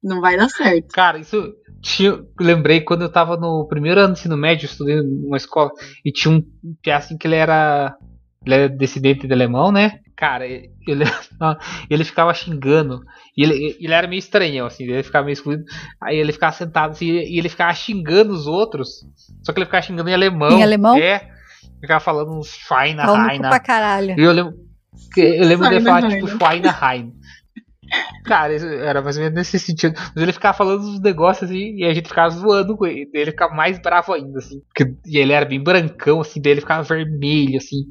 [0.03, 0.89] Não vai dar certo.
[0.93, 1.55] Cara, isso.
[1.83, 5.71] Tinha, lembrei quando eu tava no primeiro ano do ensino médio, eu estudei numa escola,
[6.05, 6.45] e tinha um
[6.83, 7.97] piá assim que ele era.
[8.45, 10.01] Ele era descendente de alemão, né?
[10.17, 10.71] Cara, ele,
[11.89, 13.01] ele ficava xingando.
[13.37, 15.65] E ele, ele era meio estranhão, assim, ele ficava meio excluído.
[16.03, 19.07] Aí ele ficava sentado assim, e ele ficava xingando os outros.
[19.43, 20.51] Só que ele ficava xingando em alemão.
[20.51, 20.97] Em alemão?
[20.97, 21.29] É.
[21.81, 23.49] Ficava falando uns cu Raina.
[23.49, 24.19] pra caralho.
[24.19, 24.55] E eu lembro.
[25.17, 26.29] Eu lembro dele falar, tipo.
[26.29, 27.13] Schweinerein.
[28.25, 29.95] Cara, isso era mais ou menos nesse sentido.
[30.15, 33.11] Mas ele ficava falando uns negócios assim, e a gente ficava zoando com ele.
[33.13, 34.61] Ele ficava mais bravo ainda, assim.
[34.61, 37.87] Porque, e ele era bem brancão, assim, daí ele ficava vermelho, assim.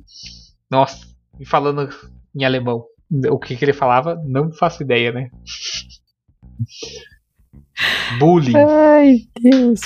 [0.69, 1.05] Nossa,
[1.39, 1.89] e falando
[2.35, 2.83] em alemão.
[3.31, 5.29] O que, que ele falava, não faço ideia, né?
[8.19, 8.55] Bullying.
[8.55, 9.81] Ai, Deus.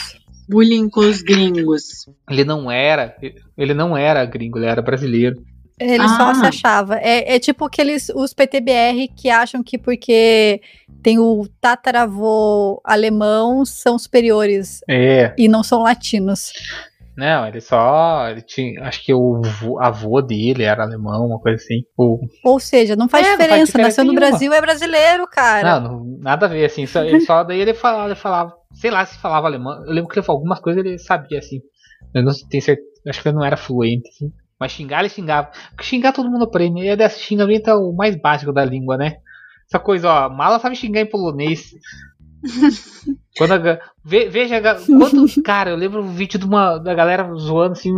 [0.49, 2.05] Bullying com os gringos.
[2.29, 3.15] Ele não era.
[3.57, 5.41] Ele não era gringo, ele era brasileiro.
[5.83, 6.35] Ele só Ah.
[6.35, 6.97] se achava.
[6.99, 10.61] É, é tipo aqueles os PTBR que acham que porque
[11.01, 15.33] tem o tataravô alemão são superiores É.
[15.37, 16.51] e não são latinos.
[17.15, 18.27] Não, ele só.
[18.29, 18.81] Ele tinha.
[18.85, 21.83] Acho que o vô- avô dele era alemão, uma coisa assim.
[21.95, 23.65] O, Ou seja, não faz É, não faz diferença.
[23.67, 24.29] diferença Nasceu no nenhuma.
[24.29, 25.79] Brasil é brasileiro, cara.
[25.79, 26.87] Não, não, nada a ver, assim.
[26.87, 29.85] Só, ele só daí ele falava, ele falava, sei lá se falava alemão.
[29.85, 31.59] Eu lembro que ele falou algumas coisas ele sabia, assim.
[32.15, 32.89] Eu não tenho certeza.
[33.07, 34.31] Acho que ele não era fluente, assim.
[34.63, 35.51] Mas xingar ele xingava.
[35.71, 36.79] Porque xingar todo mundo aprende.
[36.79, 39.17] E é desse xingamento é o mais básico da língua, né?
[39.67, 41.71] Essa coisa, ó, mala sabe xingar em polonês.
[43.37, 47.73] Quando a ve- veja, quanto, cara, eu lembro um vídeo de uma da galera zoando
[47.73, 47.91] assim,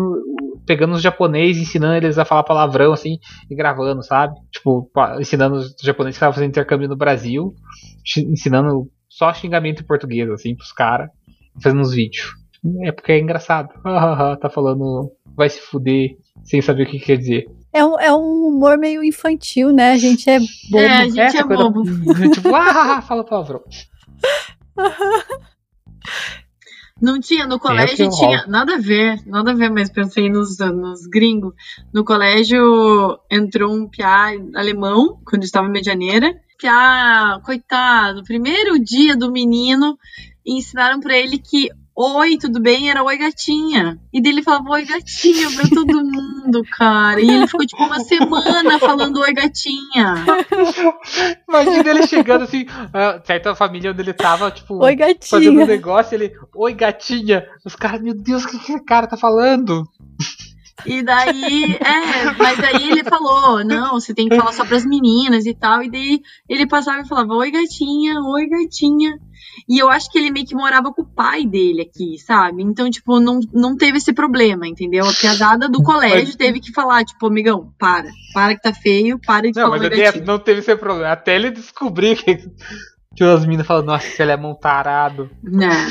[0.66, 4.34] pegando os japoneses, ensinando eles a falar palavrão assim e gravando, sabe?
[4.52, 4.90] Tipo,
[5.20, 7.54] ensinando os japoneses que estavam fazendo intercâmbio no Brasil,
[8.18, 11.12] ensinando só xingamento em português assim pros caras,
[11.62, 12.26] fazendo uns vídeos.
[12.86, 13.70] É porque é engraçado.
[14.42, 16.16] tá falando vai se fuder
[16.46, 17.46] sem saber o que quer dizer.
[17.74, 19.92] É, um, é um humor meio infantil, né?
[19.92, 20.78] A gente é bobo.
[20.80, 21.84] É, a gente Essa é coisa- bobo.
[22.34, 23.62] tipo, ah, fala palavrão.
[27.02, 28.46] Não tinha, no É, colégio que tinha.
[28.48, 31.54] Nada a ver, nada a ver, mas pensei nos, nos gringos.
[31.94, 36.34] No colégio entrou um piá alemão, quando eu estava em medianeira.
[36.58, 39.98] Piá, coitado, primeiro dia do menino,
[40.46, 42.90] ensinaram pra ele que oi, tudo bem?
[42.90, 43.98] Era oi, gatinha.
[44.12, 47.22] E dele falava oi, gatinha pra todo mundo, cara.
[47.22, 50.26] E ele ficou tipo uma semana falando oi, gatinha.
[51.48, 56.16] Imagina ele chegando assim, ah, certa família onde ele tava, tipo, Oi, fazendo um negócio,
[56.16, 57.48] ele, oi gatinha.
[57.64, 59.88] Os caras, meu Deus, o que, que esse cara tá falando?
[60.84, 65.46] E daí, é, mas aí ele falou, não, você tem que falar só pras meninas
[65.46, 65.82] e tal.
[65.82, 69.18] E daí ele passava e falava, oi gatinha, oi gatinha.
[69.70, 72.62] E eu acho que ele meio que morava com o pai dele aqui, sabe?
[72.62, 75.08] Então, tipo, não, não teve esse problema, entendeu?
[75.08, 79.50] A piadada do colégio teve que falar, tipo, amigão, para, para que tá feio, para
[79.50, 80.26] de Não, falar mas oi gatinha.
[80.26, 81.14] não teve esse problema.
[81.14, 82.38] Até ele descobrir que,
[83.24, 85.30] as meninas falam, nossa, ele é montarado.
[85.42, 85.88] Né?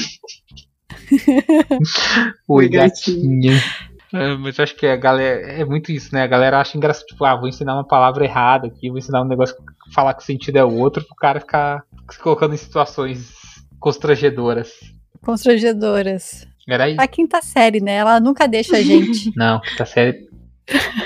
[2.46, 3.52] Oi, gatinho.
[3.52, 3.93] gatinha.
[4.14, 5.40] É, mas acho que a galera.
[5.52, 6.22] É muito isso, né?
[6.22, 9.28] A galera acha engraçado, tipo, ah, vou ensinar uma palavra errada aqui, vou ensinar um
[9.28, 13.32] negócio que falar que o sentido é outro, pro cara ficar se colocando em situações
[13.80, 14.72] constrangedoras.
[15.20, 16.46] Constrangedoras.
[16.68, 17.00] Era isso.
[17.00, 17.96] A quinta série, né?
[17.96, 19.32] Ela nunca deixa a gente.
[19.36, 20.14] Não, tá sério.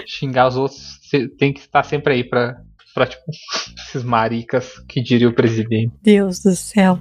[0.07, 0.99] Xingar os outros
[1.39, 2.61] tem que estar sempre aí pra,
[2.95, 3.25] pra tipo,
[3.89, 5.93] esses maricas que diria o presidente.
[6.03, 7.01] Deus do céu.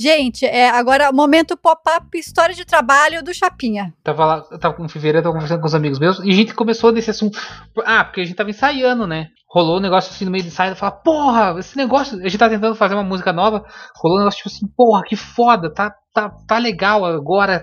[0.00, 3.92] Gente, é, agora, momento pop-up, história de trabalho do Chapinha.
[4.02, 6.54] Tava lá, eu tava com fevereiro, tava conversando com os amigos meus, e a gente
[6.54, 7.38] começou nesse assunto.
[7.84, 9.26] Ah, porque a gente tava ensaiando, né?
[9.46, 12.18] Rolou um negócio assim no meio do ensaio, fala, porra, esse negócio.
[12.18, 13.62] A gente tá tentando fazer uma música nova,
[14.02, 17.62] rolou um negócio tipo assim, porra, que foda, tá, tá, tá legal agora.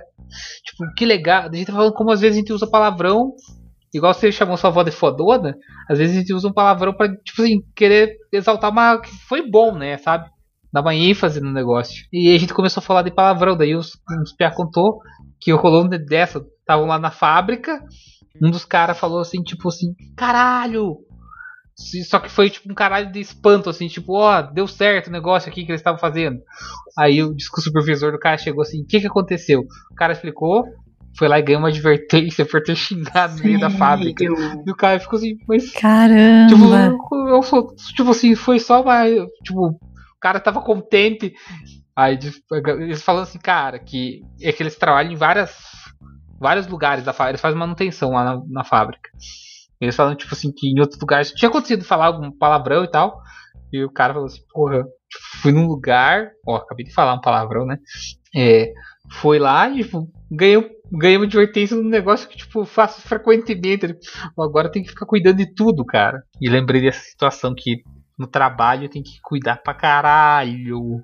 [0.63, 1.49] Tipo, que legal.
[1.51, 3.33] A gente tá falando como às vezes a gente usa palavrão,
[3.91, 5.55] igual você chamou sua avó de fodona,
[5.89, 9.01] às vezes a gente usa um palavrão pra, tipo assim, querer exaltar uma.
[9.01, 10.29] que foi bom, né, sabe?
[10.77, 12.05] Dar uma ênfase no negócio.
[12.13, 14.99] E aí a gente começou a falar de palavrão, daí os, os Pia contou
[15.39, 17.79] que rolou um dessa, estavam lá na fábrica,
[18.41, 20.97] um dos caras falou assim, tipo assim, caralho!
[21.75, 25.11] Se- Só que foi tipo um caralho de espanto, assim, tipo, ó, deu certo o
[25.11, 26.39] negócio aqui que eles estavam fazendo.
[26.97, 29.61] Aí o, o supervisor do cara chegou assim, o que que aconteceu?
[29.91, 30.63] O cara explicou,
[31.17, 34.23] foi lá e ganhou uma advertência por ter xingado no meio da fábrica.
[34.23, 34.63] Sério?
[34.65, 36.97] E o cara ficou assim, mas Tipo, Caramba.
[37.11, 39.03] eu, eu sou- tipo assim, foi só uma.
[39.43, 39.79] Tipo,
[40.17, 41.33] o cara tava contente.
[41.95, 42.19] Aí
[42.69, 45.55] eles falando assim, cara, que é que eles trabalham em várias,
[46.39, 47.31] vários lugares da fábrica.
[47.31, 49.09] Eles fazem manutenção lá na, na fábrica.
[49.79, 53.21] Eles falam, tipo assim, que em outros lugares tinha acontecido falar algum palavrão e tal.
[53.71, 56.31] E o cara falou assim, porra, tipo, fui num lugar.
[56.47, 57.77] Ó, acabei de falar um palavrão, né?
[58.35, 58.73] É,
[59.11, 63.95] foi lá e tipo, ganhou, uma advertência num negócio que, tipo, faço frequentemente.
[64.37, 66.23] Agora tem que ficar cuidando de tudo, cara.
[66.41, 67.83] E lembrei dessa situação que
[68.17, 71.03] no trabalho tem que cuidar pra caralho.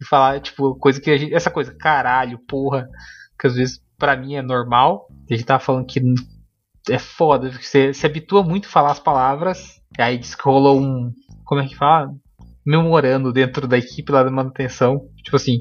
[0.00, 1.34] E falar, tipo, coisa que a gente.
[1.34, 2.88] Essa coisa, caralho, porra.
[3.38, 5.08] Que às vezes pra mim é normal.
[5.30, 6.00] A gente tava falando que
[6.88, 7.50] é foda.
[7.50, 9.80] Você se habitua muito a falar as palavras.
[9.98, 11.12] E aí diz que rolou um.
[11.44, 12.12] Como é que fala?
[12.64, 15.08] Memorando dentro da equipe lá da manutenção.
[15.22, 15.58] Tipo assim,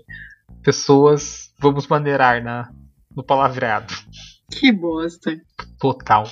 [0.64, 2.70] pessoas vamos maneirar na,
[3.16, 3.94] no palavreado
[4.52, 5.36] Que bosta.
[5.80, 6.28] total.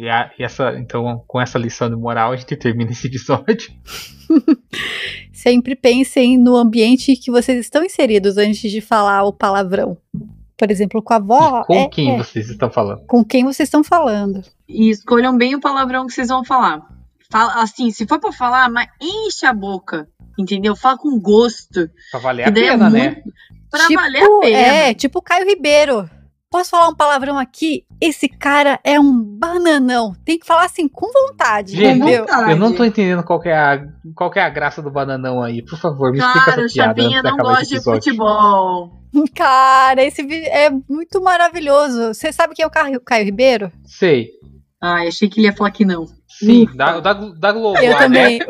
[0.00, 3.70] E, a- e essa, então, com essa lição de moral, a gente termina esse episódio.
[5.32, 9.96] Sempre pensem no ambiente que vocês estão inseridos antes de falar o palavrão.
[10.56, 11.60] Por exemplo, com a avó.
[11.62, 13.06] E com é- quem é, vocês estão falando?
[13.06, 14.42] com quem vocês estão falando.
[14.68, 16.82] E escolham bem o palavrão que vocês vão falar.
[17.30, 20.08] Fala, assim, se for pra falar, mas enche a boca.
[20.38, 20.74] Entendeu?
[20.76, 21.88] Fala com gosto.
[22.10, 23.04] Pra valer a é pena, né?
[23.10, 23.32] muito-
[23.70, 24.56] Pra valer a pena.
[24.58, 26.08] É, tipo o Caio Ribeiro.
[26.50, 27.84] Posso falar um palavrão aqui?
[28.00, 30.14] Esse cara é um bananão.
[30.24, 32.20] Tem que falar assim com vontade, Gente, entendeu?
[32.20, 32.50] vontade.
[32.50, 35.42] Eu não tô entendendo qual que, é a, qual que é a graça do bananão
[35.42, 35.62] aí.
[35.62, 39.02] Por favor, me explica Cara, o essa piada Chapinha antes de não gosta de futebol.
[39.34, 42.14] Cara, esse vídeo é muito maravilhoso.
[42.14, 43.70] Você sabe quem é o Caio, Caio Ribeiro?
[43.84, 44.30] Sei.
[44.80, 46.06] Ah, achei que ele ia falar que não.
[46.28, 46.76] Sim, Ufa.
[46.76, 47.78] da, da, da Globo.
[47.80, 48.38] Eu lá, também.
[48.38, 48.46] Né?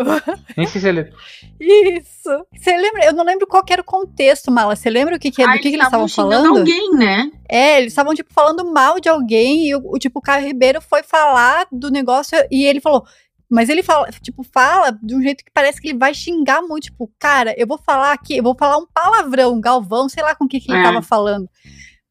[0.57, 1.11] Nem sei se ele.
[1.59, 2.47] Isso.
[2.55, 3.05] Você lembra?
[3.07, 4.77] Eu não lembro qual que era o contexto, Mala.
[4.77, 6.59] Você lembra o que, que, Ah, do que, que eles estavam falando?
[6.59, 7.31] alguém, né?
[7.49, 10.81] É, eles estavam, tipo, falando mal de alguém e o, o, tipo, o Caio Ribeiro
[10.83, 13.05] foi falar do negócio e ele falou.
[13.51, 16.85] Mas ele fala, tipo, fala de um jeito que parece que ele vai xingar muito.
[16.85, 20.45] Tipo, cara, eu vou falar aqui, eu vou falar um palavrão, Galvão, sei lá com
[20.45, 20.83] o que, que ele É.
[20.83, 21.49] tava falando.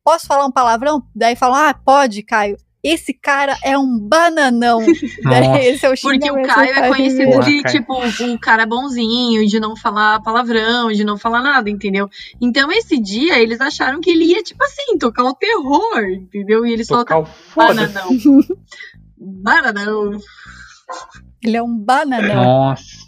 [0.04, 1.04] Posso falar um palavrão?
[1.16, 2.58] Daí fala, ah, pode, Caio.
[2.88, 4.80] Esse cara é um bananão.
[5.62, 7.76] Esse é o Porque o xingamento do Caio é conhecido de, Caio.
[7.76, 12.10] tipo, o cara bonzinho, de não falar palavrão, de não falar nada, entendeu?
[12.40, 16.66] Então, esse dia, eles acharam que ele ia, tipo assim, tocar o terror, entendeu?
[16.66, 18.08] E ele só Tocar o bananão.
[19.20, 20.12] Bananão.
[21.44, 22.36] Ele é um bananão.
[22.36, 23.08] Nossa.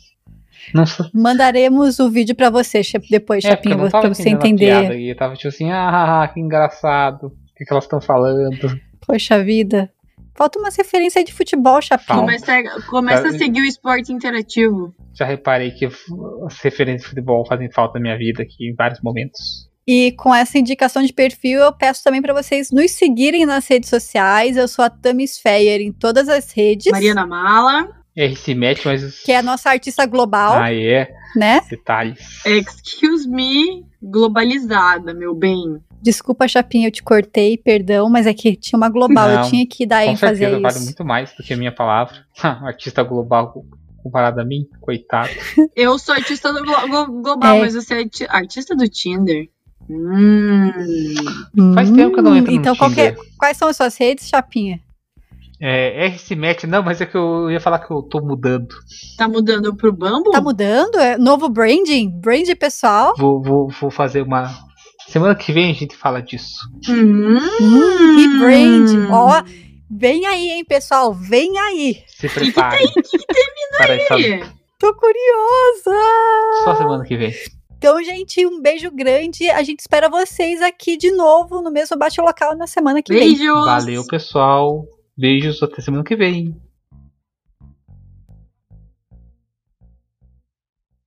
[0.74, 1.10] Nossa.
[1.14, 5.10] Mandaremos o vídeo pra você depois, É, não pra você piada entender.
[5.10, 7.28] Eu tava tipo assim, ah, que engraçado.
[7.28, 8.80] O que, que elas estão falando?
[9.06, 9.92] Poxa vida.
[10.36, 12.18] Falta umas referências de futebol, Chapinha.
[12.20, 13.38] Começa, a- começa a Tá.
[13.38, 14.94] seguir o esporte interativo.
[15.14, 19.02] Já reparei que as referências de futebol fazem falta na minha vida aqui em vários
[19.02, 19.68] momentos.
[19.86, 23.90] E com essa indicação de perfil, eu peço também pra vocês nos seguirem nas redes
[23.90, 24.56] sociais.
[24.56, 26.90] Eu sou a Tamis Feyer em todas as redes.
[26.92, 29.22] Mariana Mala, R se mete, mas.
[29.24, 31.10] Que é a nossa artista global, Ah, é.
[31.36, 31.60] né?
[31.70, 32.20] Detalhes.
[32.46, 35.80] excuse me, globalizada, meu bem.
[36.02, 39.68] Desculpa, Chapinha, eu te cortei, perdão, mas é que tinha uma global, Não, eu tinha
[39.68, 40.62] que dar Com ênfase a certeza isso.
[40.74, 42.16] vale muito mais do que a minha palavra.
[42.42, 43.66] artista global
[44.02, 45.30] comparado a mim, coitado.
[45.76, 47.60] Eu sou artista do glo- glo- global, É.
[47.60, 49.50] mas você é arti- artista do Tinder.
[49.90, 51.74] Hum.
[51.74, 53.26] Faz tempo que eu não entro no Então, qual que é- Tinder.
[53.38, 54.80] quais são as suas redes, Chapinha?
[55.62, 58.74] É, RC Match, não, mas é que eu ia falar que eu tô mudando.
[59.18, 60.32] Tá mudando pro Bumble?
[60.32, 60.96] Tá mudando?
[60.98, 62.10] É novo branding?
[62.10, 63.14] Brand pessoal?
[63.18, 64.50] Vou, vou, vou fazer uma.
[65.10, 66.70] Semana que vem a gente fala disso.
[66.88, 67.40] Hum.
[67.60, 69.12] Hum, que brand!
[69.12, 69.44] Ó,
[69.90, 71.16] vem aí, hein, pessoal?
[71.16, 72.04] Vem aí!
[72.06, 72.78] Se prepare.
[73.76, 74.20] para essa...
[74.20, 74.44] Ih,
[74.78, 76.00] Tô curiosa!
[76.64, 77.34] Só semana que vem.
[77.76, 79.50] Então, gente, um beijo grande.
[79.50, 83.36] A gente espera vocês aqui de novo no mesmo bate local na semana que vem.
[83.36, 83.66] Beijos.
[83.66, 84.86] Valeu, pessoal.
[85.18, 86.56] Beijos até semana que vem.